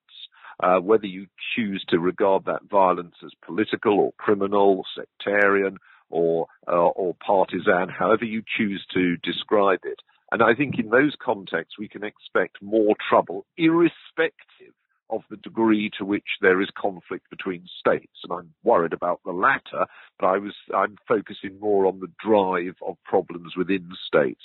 Uh, 0.62 0.78
whether 0.78 1.06
you 1.06 1.26
choose 1.56 1.84
to 1.88 1.98
regard 1.98 2.44
that 2.44 2.62
violence 2.70 3.16
as 3.24 3.32
political 3.44 3.98
or 3.98 4.12
criminal, 4.18 4.84
sectarian, 4.96 5.78
or 6.10 6.46
uh, 6.66 6.72
or 6.72 7.14
partisan, 7.24 7.88
however 7.88 8.24
you 8.24 8.42
choose 8.56 8.84
to 8.94 9.16
describe 9.18 9.80
it. 9.84 10.00
And 10.32 10.42
I 10.42 10.54
think 10.54 10.78
in 10.78 10.90
those 10.90 11.14
contexts 11.22 11.78
we 11.78 11.88
can 11.88 12.04
expect 12.04 12.62
more 12.62 12.94
trouble, 13.08 13.46
irrespective 13.56 14.74
of 15.10 15.22
the 15.30 15.36
degree 15.36 15.90
to 15.98 16.04
which 16.04 16.26
there 16.40 16.60
is 16.60 16.68
conflict 16.76 17.28
between 17.30 17.66
states. 17.78 18.16
And 18.24 18.32
I'm 18.32 18.54
worried 18.62 18.92
about 18.92 19.20
the 19.24 19.32
latter, 19.32 19.86
but 20.18 20.26
I 20.26 20.38
was 20.38 20.54
I'm 20.74 20.96
focusing 21.06 21.60
more 21.60 21.86
on 21.86 22.00
the 22.00 22.10
drive 22.24 22.76
of 22.86 22.96
problems 23.04 23.52
within 23.56 23.90
states. 24.06 24.42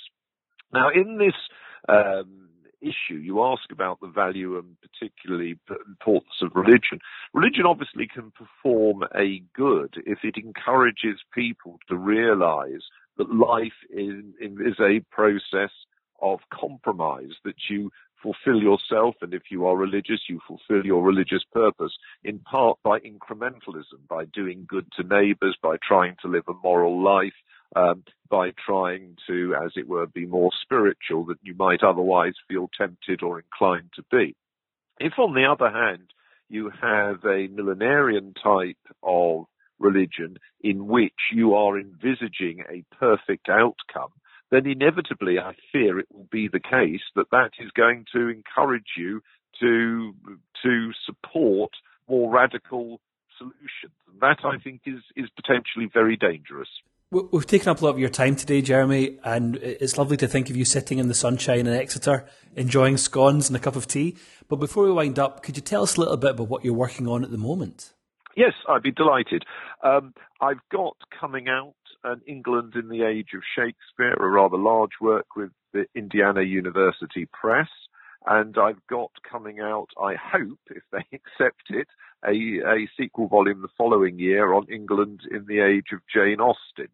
Now, 0.72 0.90
in 0.90 1.18
this 1.18 1.34
um, 1.88 2.48
issue, 2.80 3.18
you 3.18 3.42
ask 3.44 3.70
about 3.72 4.00
the 4.00 4.08
value 4.08 4.58
and 4.58 4.76
particularly 4.80 5.58
importance 5.86 6.40
of 6.42 6.52
religion. 6.54 7.00
Religion 7.40 7.64
obviously 7.64 8.06
can 8.06 8.30
perform 8.32 9.02
a 9.16 9.42
good 9.54 9.94
if 10.04 10.18
it 10.24 10.36
encourages 10.36 11.20
people 11.32 11.78
to 11.88 11.96
realize 11.96 12.82
that 13.16 13.34
life 13.34 13.72
is, 13.88 14.22
is 14.42 14.78
a 14.78 15.00
process 15.10 15.70
of 16.20 16.40
compromise, 16.52 17.32
that 17.46 17.54
you 17.70 17.90
fulfill 18.22 18.60
yourself, 18.60 19.14
and 19.22 19.32
if 19.32 19.44
you 19.50 19.66
are 19.66 19.74
religious, 19.74 20.20
you 20.28 20.38
fulfill 20.46 20.84
your 20.84 21.02
religious 21.02 21.42
purpose 21.50 21.96
in 22.24 22.40
part 22.40 22.78
by 22.84 22.98
incrementalism, 22.98 24.06
by 24.06 24.26
doing 24.26 24.66
good 24.68 24.86
to 24.98 25.02
neighbors, 25.02 25.56
by 25.62 25.76
trying 25.82 26.16
to 26.20 26.28
live 26.28 26.44
a 26.46 26.52
moral 26.62 27.02
life, 27.02 27.32
um, 27.74 28.04
by 28.28 28.52
trying 28.66 29.16
to, 29.26 29.54
as 29.64 29.72
it 29.76 29.88
were, 29.88 30.06
be 30.06 30.26
more 30.26 30.50
spiritual 30.60 31.24
than 31.24 31.38
you 31.40 31.54
might 31.54 31.82
otherwise 31.82 32.34
feel 32.48 32.68
tempted 32.76 33.22
or 33.22 33.40
inclined 33.40 33.88
to 33.94 34.04
be. 34.10 34.36
If, 34.98 35.14
on 35.18 35.32
the 35.32 35.46
other 35.50 35.70
hand, 35.70 36.12
you 36.50 36.70
have 36.82 37.24
a 37.24 37.48
millenarian 37.48 38.34
type 38.42 38.76
of 39.02 39.46
religion 39.78 40.36
in 40.60 40.86
which 40.86 41.32
you 41.32 41.54
are 41.54 41.78
envisaging 41.78 42.64
a 42.68 42.84
perfect 42.96 43.48
outcome, 43.48 44.10
then 44.50 44.66
inevitably 44.66 45.38
I 45.38 45.54
fear 45.72 45.98
it 45.98 46.06
will 46.12 46.28
be 46.30 46.48
the 46.48 46.60
case 46.60 47.02
that 47.16 47.30
that 47.30 47.52
is 47.58 47.70
going 47.70 48.04
to 48.12 48.28
encourage 48.28 48.92
you 48.96 49.22
to 49.60 50.14
to 50.62 50.90
support 51.06 51.70
more 52.08 52.30
radical 52.32 53.00
solutions. 53.38 53.94
That 54.20 54.38
I 54.44 54.58
think 54.58 54.82
is 54.86 55.02
is 55.16 55.30
potentially 55.30 55.88
very 55.92 56.16
dangerous. 56.16 56.68
We've 57.12 57.44
taken 57.44 57.68
up 57.68 57.80
a 57.80 57.84
lot 57.84 57.90
of 57.90 57.98
your 57.98 58.08
time 58.08 58.36
today, 58.36 58.62
Jeremy, 58.62 59.18
and 59.24 59.56
it's 59.56 59.98
lovely 59.98 60.16
to 60.18 60.28
think 60.28 60.48
of 60.48 60.56
you 60.56 60.64
sitting 60.64 61.00
in 61.00 61.08
the 61.08 61.14
sunshine 61.14 61.66
in 61.66 61.72
Exeter, 61.72 62.24
enjoying 62.54 62.98
scones 62.98 63.48
and 63.48 63.56
a 63.56 63.58
cup 63.58 63.74
of 63.74 63.88
tea. 63.88 64.16
But 64.48 64.60
before 64.60 64.84
we 64.84 64.92
wind 64.92 65.18
up, 65.18 65.42
could 65.42 65.56
you 65.56 65.60
tell 65.60 65.82
us 65.82 65.96
a 65.96 66.00
little 66.00 66.16
bit 66.16 66.30
about 66.30 66.46
what 66.46 66.64
you're 66.64 66.72
working 66.72 67.08
on 67.08 67.24
at 67.24 67.32
the 67.32 67.36
moment? 67.36 67.94
Yes, 68.36 68.52
I'd 68.68 68.84
be 68.84 68.92
delighted. 68.92 69.42
Um, 69.82 70.14
I've 70.40 70.60
got 70.70 70.96
coming 71.20 71.48
out 71.48 71.74
an 72.04 72.20
England 72.28 72.74
in 72.76 72.88
the 72.88 73.02
Age 73.02 73.30
of 73.34 73.42
Shakespeare, 73.56 74.14
a 74.14 74.28
rather 74.28 74.56
large 74.56 75.00
work 75.00 75.34
with 75.34 75.50
the 75.72 75.86
Indiana 75.96 76.42
University 76.42 77.26
Press. 77.32 77.68
And 78.26 78.56
I've 78.56 78.86
got 78.88 79.10
coming 79.28 79.58
out, 79.58 79.88
I 80.00 80.14
hope, 80.14 80.60
if 80.70 80.84
they 80.92 80.98
accept 81.12 81.70
it, 81.70 81.88
a, 82.24 82.30
a 82.30 82.88
sequel 82.96 83.26
volume 83.26 83.62
the 83.62 83.68
following 83.76 84.20
year 84.20 84.54
on 84.54 84.68
England 84.70 85.22
in 85.28 85.46
the 85.46 85.58
Age 85.58 85.88
of 85.92 86.00
Jane 86.14 86.38
Austen, 86.38 86.88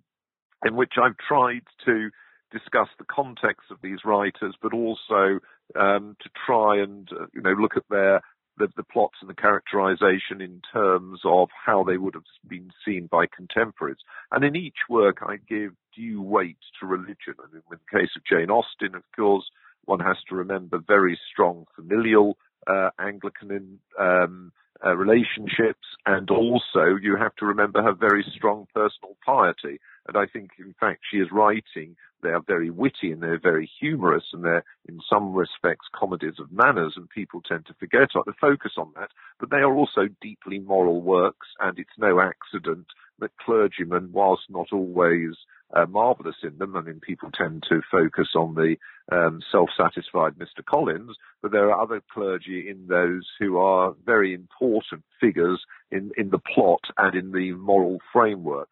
in 0.66 0.76
which 0.76 0.94
I've 1.02 1.16
tried 1.16 1.62
to 1.85 2.11
discuss 2.52 2.88
the 2.98 3.05
context 3.05 3.70
of 3.70 3.79
these 3.83 4.05
writers, 4.05 4.55
but 4.62 4.72
also 4.72 5.40
um, 5.74 6.16
to 6.22 6.31
try 6.46 6.79
and 6.79 7.09
uh, 7.12 7.26
you 7.35 7.42
know 7.42 7.52
look 7.52 7.76
at 7.76 7.85
their 7.90 8.20
the, 8.59 8.68
the 8.76 8.85
plots 8.85 9.18
and 9.20 9.29
the 9.29 9.35
characterization 9.35 10.40
in 10.40 10.62
terms 10.72 11.20
of 11.24 11.48
how 11.66 11.85
they 11.85 11.98
would 11.98 12.14
have 12.14 12.24
been 12.48 12.70
seen 12.85 13.07
by 13.07 13.26
contemporaries. 13.26 13.98
And 14.33 14.44
in 14.44 14.57
each 14.57 14.88
work, 14.88 15.18
I 15.20 15.37
give 15.48 15.72
due 15.94 16.22
weight 16.22 16.57
to 16.81 16.87
religion. 16.87 17.35
And 17.44 17.52
in 17.52 17.62
the 17.70 17.79
case 17.98 18.11
of 18.16 18.24
Jane 18.24 18.50
Austen, 18.50 18.94
of 18.94 19.02
course, 19.14 19.44
one 19.85 20.00
has 20.00 20.16
to 20.29 20.35
remember 20.35 20.79
very 20.79 21.18
strong 21.31 21.66
familial 21.74 22.38
uh, 22.66 22.90
Anglican 22.98 23.79
um, 23.98 24.52
uh, 24.85 24.96
relationships, 24.96 25.87
and 26.05 26.31
also 26.31 26.96
you 27.00 27.16
have 27.16 27.35
to 27.37 27.46
remember 27.46 27.83
her 27.83 27.94
very 27.94 28.24
strong 28.37 28.66
personal 28.74 29.16
piety. 29.24 29.79
And 30.09 30.16
I 30.16 30.27
think, 30.27 30.51
in 30.59 30.75
fact, 30.79 31.01
she 31.11 31.19
is 31.19 31.29
writing. 31.33 31.97
They 32.23 32.31
are 32.31 32.42
very 32.47 32.71
witty 32.71 33.12
and 33.12 33.23
they're 33.23 33.38
very 33.38 33.71
humorous, 33.81 34.25
and 34.33 34.45
they're 34.45 34.64
in 34.88 35.01
some 35.09 35.35
respects 35.35 35.87
comedies 35.95 36.38
of 36.38 36.53
manners, 36.53 36.95
and 36.97 37.09
people 37.09 37.42
tend 37.42 37.66
to 37.66 37.75
forget 37.75 38.11
to 38.12 38.23
focus 38.40 38.73
on 38.79 38.92
that. 38.97 39.11
But 39.38 39.51
they 39.51 39.59
are 39.59 39.75
also 39.75 40.09
deeply 40.21 40.59
moral 40.59 41.03
works, 41.03 41.49
and 41.61 41.79
it's 41.79 41.99
no 41.99 42.21
accident 42.21 42.87
that 43.19 43.37
clergymen, 43.38 44.11
whilst 44.12 44.45
not 44.51 44.69
always 44.73 45.35
uh, 45.75 45.87
marvelous 45.87 46.37
in 46.42 46.57
them. 46.59 46.77
I 46.77 46.83
mean, 46.83 47.01
people 47.01 47.31
tend 47.33 47.64
to 47.69 47.81
focus 47.90 48.29
on 48.35 48.55
the 48.55 48.77
um, 49.11 49.40
self-satisfied 49.51 50.35
Mr. 50.35 50.64
Collins, 50.64 51.16
but 51.42 51.53
there 51.53 51.71
are 51.71 51.81
other 51.81 52.03
clergy 52.12 52.69
in 52.69 52.87
those 52.87 53.27
who 53.38 53.59
are 53.59 53.95
very 54.05 54.35
important 54.35 55.03
figures 55.21 55.64
in, 55.90 56.12
in 56.16 56.31
the 56.31 56.38
plot 56.38 56.81
and 56.99 57.14
in 57.14 57.33
the 57.33 57.53
moral 57.53 57.99
framework. 58.12 58.69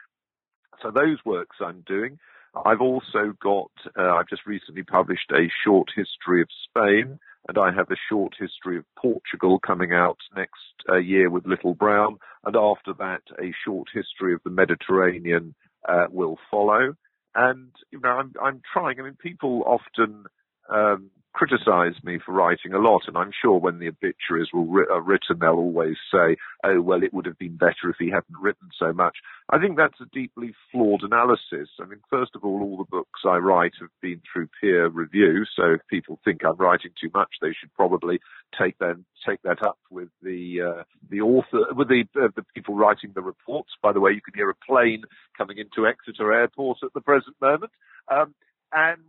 So 0.83 0.91
those 0.91 1.19
works 1.25 1.57
I'm 1.61 1.83
doing. 1.87 2.19
I've 2.65 2.81
also 2.81 3.35
got, 3.43 3.71
uh, 3.99 4.15
I've 4.15 4.29
just 4.29 4.47
recently 4.47 4.85
published 4.85 5.31
a 5.33 5.51
short 5.65 5.89
history 5.95 6.41
of 6.41 6.49
Spain, 6.69 7.19
and 7.49 7.59
I 7.59 7.73
have 7.73 7.91
a 7.91 7.97
short 8.09 8.35
history 8.39 8.79
of 8.79 8.85
Portugal 8.97 9.59
coming 9.59 9.93
out 9.93 10.19
next 10.37 10.75
uh, 10.89 10.97
year 10.97 11.31
with 11.31 11.47
Little 11.47 11.75
Brown, 11.75 12.19
and 12.45 12.57
after 12.57 12.93
that, 12.95 13.23
a 13.41 13.53
short 13.65 13.89
history 13.93 14.35
of 14.35 14.41
the 14.45 14.51
Mediterranean 14.51 15.55
uh, 15.89 16.07
will 16.11 16.39
follow. 16.51 16.95
And 17.35 17.73
you 17.91 18.01
know, 18.01 18.11
I'm 18.11 18.33
I'm 18.41 18.63
trying. 18.73 19.01
I 19.01 19.03
mean, 19.03 19.17
people 19.21 19.65
often 19.67 20.25
um, 20.71 21.11
criticise 21.35 21.95
me 22.05 22.19
for 22.25 22.33
writing 22.33 22.73
a 22.73 22.79
lot, 22.79 23.03
and 23.07 23.17
I'm 23.17 23.33
sure 23.43 23.59
when 23.59 23.81
the 23.81 23.89
obituaries 23.89 24.49
are 24.55 25.03
written, 25.03 25.39
they'll 25.41 25.51
always 25.51 25.97
say, 26.11 26.37
"Oh, 26.63 26.81
well, 26.81 27.03
it 27.03 27.13
would 27.13 27.27
have 27.27 27.39
been 27.39 27.57
better 27.57 27.91
if 27.91 27.97
he 27.99 28.07
hadn't 28.09 28.39
written 28.41 28.71
so 28.79 28.93
much." 28.93 29.19
I 29.51 29.59
think 29.59 29.77
that's 29.77 30.01
a 30.01 30.07
deeply 30.07 30.55
flawed 30.71 31.03
analysis. 31.03 31.69
I 31.81 31.87
mean, 31.87 32.01
first 32.09 32.37
of 32.37 32.45
all, 32.45 32.63
all 32.63 32.77
the 32.79 32.85
books 32.85 33.21
I 33.25 33.37
write 33.37 33.75
have 33.81 33.91
been 34.01 34.23
through 34.33 34.49
peer 34.61 34.87
review, 34.89 35.45
so 35.57 35.73
if 35.73 35.81
people 35.89 36.21
think 36.25 36.45
I'm 36.45 36.57
writing 36.57 36.93
too 37.01 37.11
much, 37.13 37.31
they 37.43 37.53
should 37.53 37.75
probably 37.75 38.21
take 38.57 38.79
that 38.79 38.97
take 39.27 39.43
that 39.43 39.63
up 39.67 39.79
with 39.91 40.11
the 40.23 40.61
uh, 40.61 40.83
the 41.11 41.21
author, 41.21 41.67
with 41.75 41.89
the 41.89 42.05
uh, 42.17 42.29
the 42.37 42.45
people 42.55 42.77
writing 42.77 43.13
the 43.13 43.23
reports. 43.23 43.73
By 43.83 43.93
the 43.93 44.01
way, 44.01 44.13
you 44.13 44.21
can 44.21 44.35
hear 44.35 44.51
a 44.51 44.55
plane 44.55 45.03
coming 45.37 45.59
into 45.59 45.89
Exeter 45.89 46.33
Airport 46.33 46.79
at 46.85 46.93
the 46.95 47.01
present 47.01 47.37
moment, 47.41 47.73
um, 48.09 48.35
and 48.73 49.01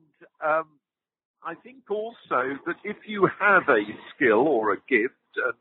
um, 0.44 0.66
I 1.46 1.54
think 1.54 1.92
also 1.92 2.58
that 2.66 2.78
if 2.84 2.98
you 3.06 3.30
have 3.40 3.70
a 3.70 3.84
skill 4.16 4.48
or 4.48 4.74
a 4.74 4.78
gift, 4.90 5.14
and 5.36 5.54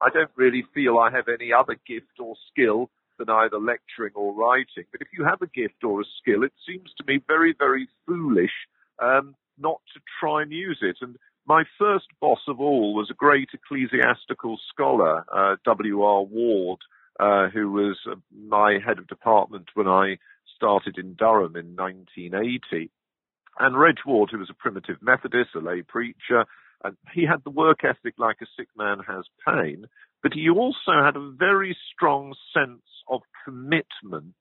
I 0.00 0.10
don't 0.10 0.30
really 0.34 0.64
feel 0.74 0.98
I 0.98 1.12
have 1.12 1.28
any 1.28 1.52
other 1.52 1.76
gift 1.86 2.18
or 2.18 2.34
skill 2.50 2.90
than 3.16 3.30
either 3.30 3.58
lecturing 3.58 4.12
or 4.16 4.34
writing, 4.34 4.84
but 4.90 5.00
if 5.00 5.08
you 5.16 5.24
have 5.24 5.40
a 5.40 5.46
gift 5.46 5.84
or 5.84 6.00
a 6.00 6.04
skill, 6.20 6.42
it 6.42 6.52
seems 6.66 6.90
to 6.98 7.04
me 7.06 7.20
very, 7.28 7.54
very 7.56 7.86
foolish 8.06 8.50
um, 8.98 9.36
not 9.56 9.80
to 9.94 10.00
try 10.18 10.42
and 10.42 10.50
use 10.50 10.78
it. 10.82 10.96
And 11.00 11.16
my 11.46 11.62
first 11.78 12.06
boss 12.20 12.40
of 12.48 12.58
all 12.58 12.92
was 12.94 13.08
a 13.08 13.14
great 13.14 13.50
ecclesiastical 13.52 14.58
scholar, 14.68 15.24
uh, 15.32 15.56
W.R. 15.64 16.22
Ward, 16.22 16.80
uh, 17.20 17.48
who 17.50 17.70
was 17.70 17.98
uh, 18.10 18.16
my 18.48 18.78
head 18.84 18.98
of 18.98 19.06
department 19.06 19.68
when 19.74 19.86
I 19.86 20.18
started 20.56 20.98
in 20.98 21.14
Durham 21.14 21.54
in 21.54 21.76
1980. 21.76 22.90
And 23.58 23.78
Reg 23.78 23.96
Ward, 24.06 24.30
who 24.32 24.38
was 24.38 24.50
a 24.50 24.54
primitive 24.54 24.96
Methodist, 25.02 25.50
a 25.54 25.60
lay 25.60 25.82
preacher, 25.82 26.46
and 26.84 26.96
he 27.12 27.26
had 27.26 27.44
the 27.44 27.50
work 27.50 27.84
ethic 27.84 28.14
like 28.18 28.36
a 28.40 28.46
sick 28.56 28.68
man 28.76 28.98
has 29.06 29.24
pain, 29.46 29.86
but 30.22 30.32
he 30.32 30.48
also 30.48 30.92
had 31.04 31.16
a 31.16 31.30
very 31.30 31.76
strong 31.92 32.34
sense 32.54 32.82
of 33.08 33.20
commitment 33.44 34.34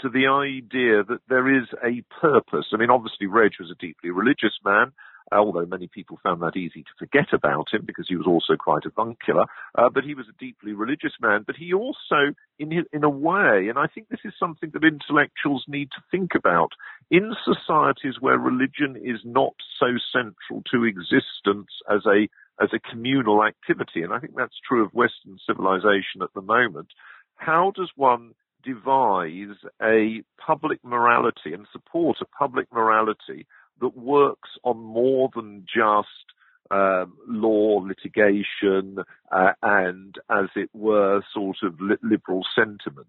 to 0.00 0.08
the 0.08 0.26
idea 0.26 1.04
that 1.04 1.20
there 1.28 1.48
is 1.48 1.68
a 1.84 2.02
purpose. 2.20 2.66
I 2.72 2.76
mean, 2.76 2.90
obviously, 2.90 3.26
Reg 3.26 3.52
was 3.60 3.70
a 3.70 3.80
deeply 3.80 4.10
religious 4.10 4.58
man, 4.64 4.92
although 5.38 5.66
many 5.66 5.88
people 5.88 6.18
found 6.22 6.42
that 6.42 6.56
easy 6.56 6.82
to 6.82 6.90
forget 6.98 7.32
about 7.32 7.72
him 7.72 7.82
because 7.86 8.06
he 8.08 8.16
was 8.16 8.26
also 8.26 8.56
quite 8.56 8.84
avuncular. 8.84 9.44
Uh, 9.76 9.88
but 9.88 10.04
he 10.04 10.14
was 10.14 10.26
a 10.28 10.38
deeply 10.38 10.72
religious 10.72 11.12
man. 11.20 11.44
But 11.46 11.56
he 11.56 11.72
also, 11.72 12.34
in 12.58 12.70
his, 12.70 12.84
in 12.92 13.04
a 13.04 13.10
way, 13.10 13.68
and 13.68 13.78
I 13.78 13.86
think 13.86 14.08
this 14.08 14.24
is 14.24 14.32
something 14.38 14.70
that 14.72 14.84
intellectuals 14.84 15.64
need 15.68 15.90
to 15.92 16.02
think 16.10 16.34
about, 16.34 16.72
in 17.10 17.34
societies 17.44 18.20
where 18.20 18.38
religion 18.38 18.96
is 18.96 19.20
not 19.24 19.54
so 19.78 19.86
central 20.12 20.62
to 20.70 20.84
existence 20.84 21.68
as 21.90 22.00
a 22.06 22.28
as 22.60 22.68
a 22.72 22.78
communal 22.78 23.44
activity, 23.44 24.02
and 24.02 24.12
I 24.12 24.20
think 24.20 24.34
that's 24.36 24.54
true 24.66 24.84
of 24.84 24.94
Western 24.94 25.38
civilization 25.44 26.22
at 26.22 26.32
the 26.34 26.40
moment. 26.40 26.86
How 27.34 27.72
does 27.74 27.90
one 27.96 28.34
devise 28.64 29.56
a 29.82 30.22
public 30.38 30.78
morality 30.84 31.52
and 31.52 31.66
support 31.72 32.18
a 32.20 32.26
public 32.26 32.72
morality 32.72 33.46
that 33.80 33.96
works 33.96 34.50
on 34.62 34.78
more 34.78 35.30
than 35.34 35.66
just 35.66 36.08
um, 36.70 37.16
law, 37.28 37.84
litigation, 37.86 38.98
uh, 39.30 39.52
and, 39.62 40.16
as 40.30 40.46
it 40.56 40.70
were, 40.72 41.22
sort 41.32 41.58
of 41.62 41.80
li- 41.80 41.96
liberal 42.02 42.42
sentiment. 42.54 43.06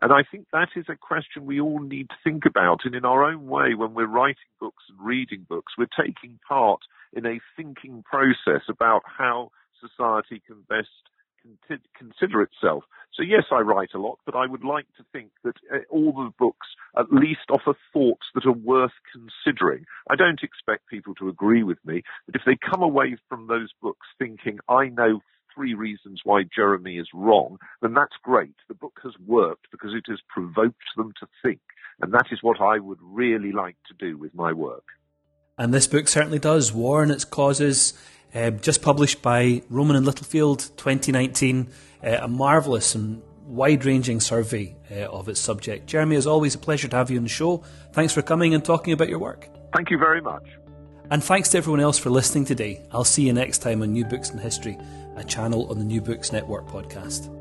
And 0.00 0.12
I 0.12 0.22
think 0.30 0.46
that 0.52 0.68
is 0.76 0.84
a 0.88 0.96
question 0.96 1.46
we 1.46 1.60
all 1.60 1.80
need 1.80 2.10
to 2.10 2.16
think 2.22 2.44
about. 2.46 2.80
And 2.84 2.94
in 2.94 3.04
our 3.04 3.24
own 3.24 3.46
way, 3.46 3.74
when 3.74 3.94
we're 3.94 4.06
writing 4.06 4.36
books 4.60 4.84
and 4.88 4.98
reading 5.04 5.46
books, 5.48 5.72
we're 5.76 5.86
taking 5.86 6.38
part 6.46 6.80
in 7.12 7.26
a 7.26 7.40
thinking 7.56 8.04
process 8.04 8.62
about 8.68 9.02
how 9.04 9.50
society 9.80 10.40
can 10.46 10.62
best 10.68 10.88
consider 11.96 12.42
itself. 12.42 12.84
So 13.14 13.22
yes, 13.22 13.44
I 13.50 13.60
write 13.60 13.90
a 13.94 13.98
lot, 13.98 14.18
but 14.24 14.36
I 14.36 14.46
would 14.46 14.64
like 14.64 14.86
to 14.96 15.04
think 15.12 15.30
that 15.44 15.56
uh, 15.72 15.78
all 15.90 16.12
the 16.12 16.30
books 16.38 16.66
at 16.96 17.12
least 17.12 17.50
offer 17.50 17.74
thoughts 17.92 18.26
that 18.34 18.46
are 18.46 18.52
worth 18.52 18.92
considering. 19.12 19.84
I 20.10 20.16
don't 20.16 20.42
expect 20.42 20.88
people 20.88 21.14
to 21.16 21.28
agree 21.28 21.62
with 21.62 21.78
me, 21.84 22.02
but 22.26 22.36
if 22.36 22.42
they 22.46 22.56
come 22.56 22.82
away 22.82 23.16
from 23.28 23.46
those 23.46 23.70
books 23.82 24.06
thinking, 24.18 24.58
I 24.68 24.88
know 24.88 25.20
three 25.54 25.74
reasons 25.74 26.20
why 26.24 26.44
Jeremy 26.54 26.98
is 26.98 27.08
wrong, 27.12 27.58
then 27.82 27.94
that's 27.94 28.14
great. 28.22 28.54
The 28.68 28.74
book 28.74 29.00
has 29.02 29.14
worked 29.26 29.66
because 29.72 29.92
it 29.94 30.04
has 30.08 30.20
provoked 30.28 30.76
them 30.96 31.12
to 31.20 31.26
think. 31.42 31.60
And 32.00 32.12
that 32.12 32.26
is 32.30 32.38
what 32.42 32.60
I 32.60 32.78
would 32.78 32.98
really 33.02 33.50
like 33.50 33.76
to 33.88 33.94
do 33.98 34.16
with 34.16 34.34
my 34.34 34.52
work. 34.52 34.84
And 35.58 35.74
this 35.74 35.88
book 35.88 36.06
certainly 36.06 36.38
does. 36.38 36.72
War 36.72 37.02
and 37.02 37.10
its 37.10 37.24
causes 37.24 37.92
uh, 38.34 38.50
just 38.50 38.82
published 38.82 39.22
by 39.22 39.62
Rowman 39.70 39.96
and 39.96 40.06
Littlefield 40.06 40.60
2019, 40.76 41.68
uh, 42.02 42.08
a 42.22 42.28
marvellous 42.28 42.94
and 42.94 43.22
wide 43.44 43.84
ranging 43.84 44.20
survey 44.20 44.76
uh, 44.90 45.06
of 45.06 45.28
its 45.28 45.40
subject. 45.40 45.86
Jeremy, 45.86 46.16
as 46.16 46.26
always, 46.26 46.54
a 46.54 46.58
pleasure 46.58 46.88
to 46.88 46.96
have 46.96 47.10
you 47.10 47.16
on 47.16 47.22
the 47.22 47.28
show. 47.28 47.64
Thanks 47.92 48.12
for 48.12 48.22
coming 48.22 48.54
and 48.54 48.64
talking 48.64 48.92
about 48.92 49.08
your 49.08 49.18
work. 49.18 49.48
Thank 49.74 49.90
you 49.90 49.98
very 49.98 50.20
much. 50.20 50.44
And 51.10 51.24
thanks 51.24 51.48
to 51.50 51.58
everyone 51.58 51.80
else 51.80 51.98
for 51.98 52.10
listening 52.10 52.44
today. 52.44 52.82
I'll 52.92 53.04
see 53.04 53.26
you 53.26 53.32
next 53.32 53.58
time 53.58 53.82
on 53.82 53.92
New 53.92 54.04
Books 54.04 54.30
in 54.30 54.38
History, 54.38 54.76
a 55.16 55.24
channel 55.24 55.70
on 55.70 55.78
the 55.78 55.84
New 55.84 56.02
Books 56.02 56.32
Network 56.32 56.66
podcast. 56.68 57.37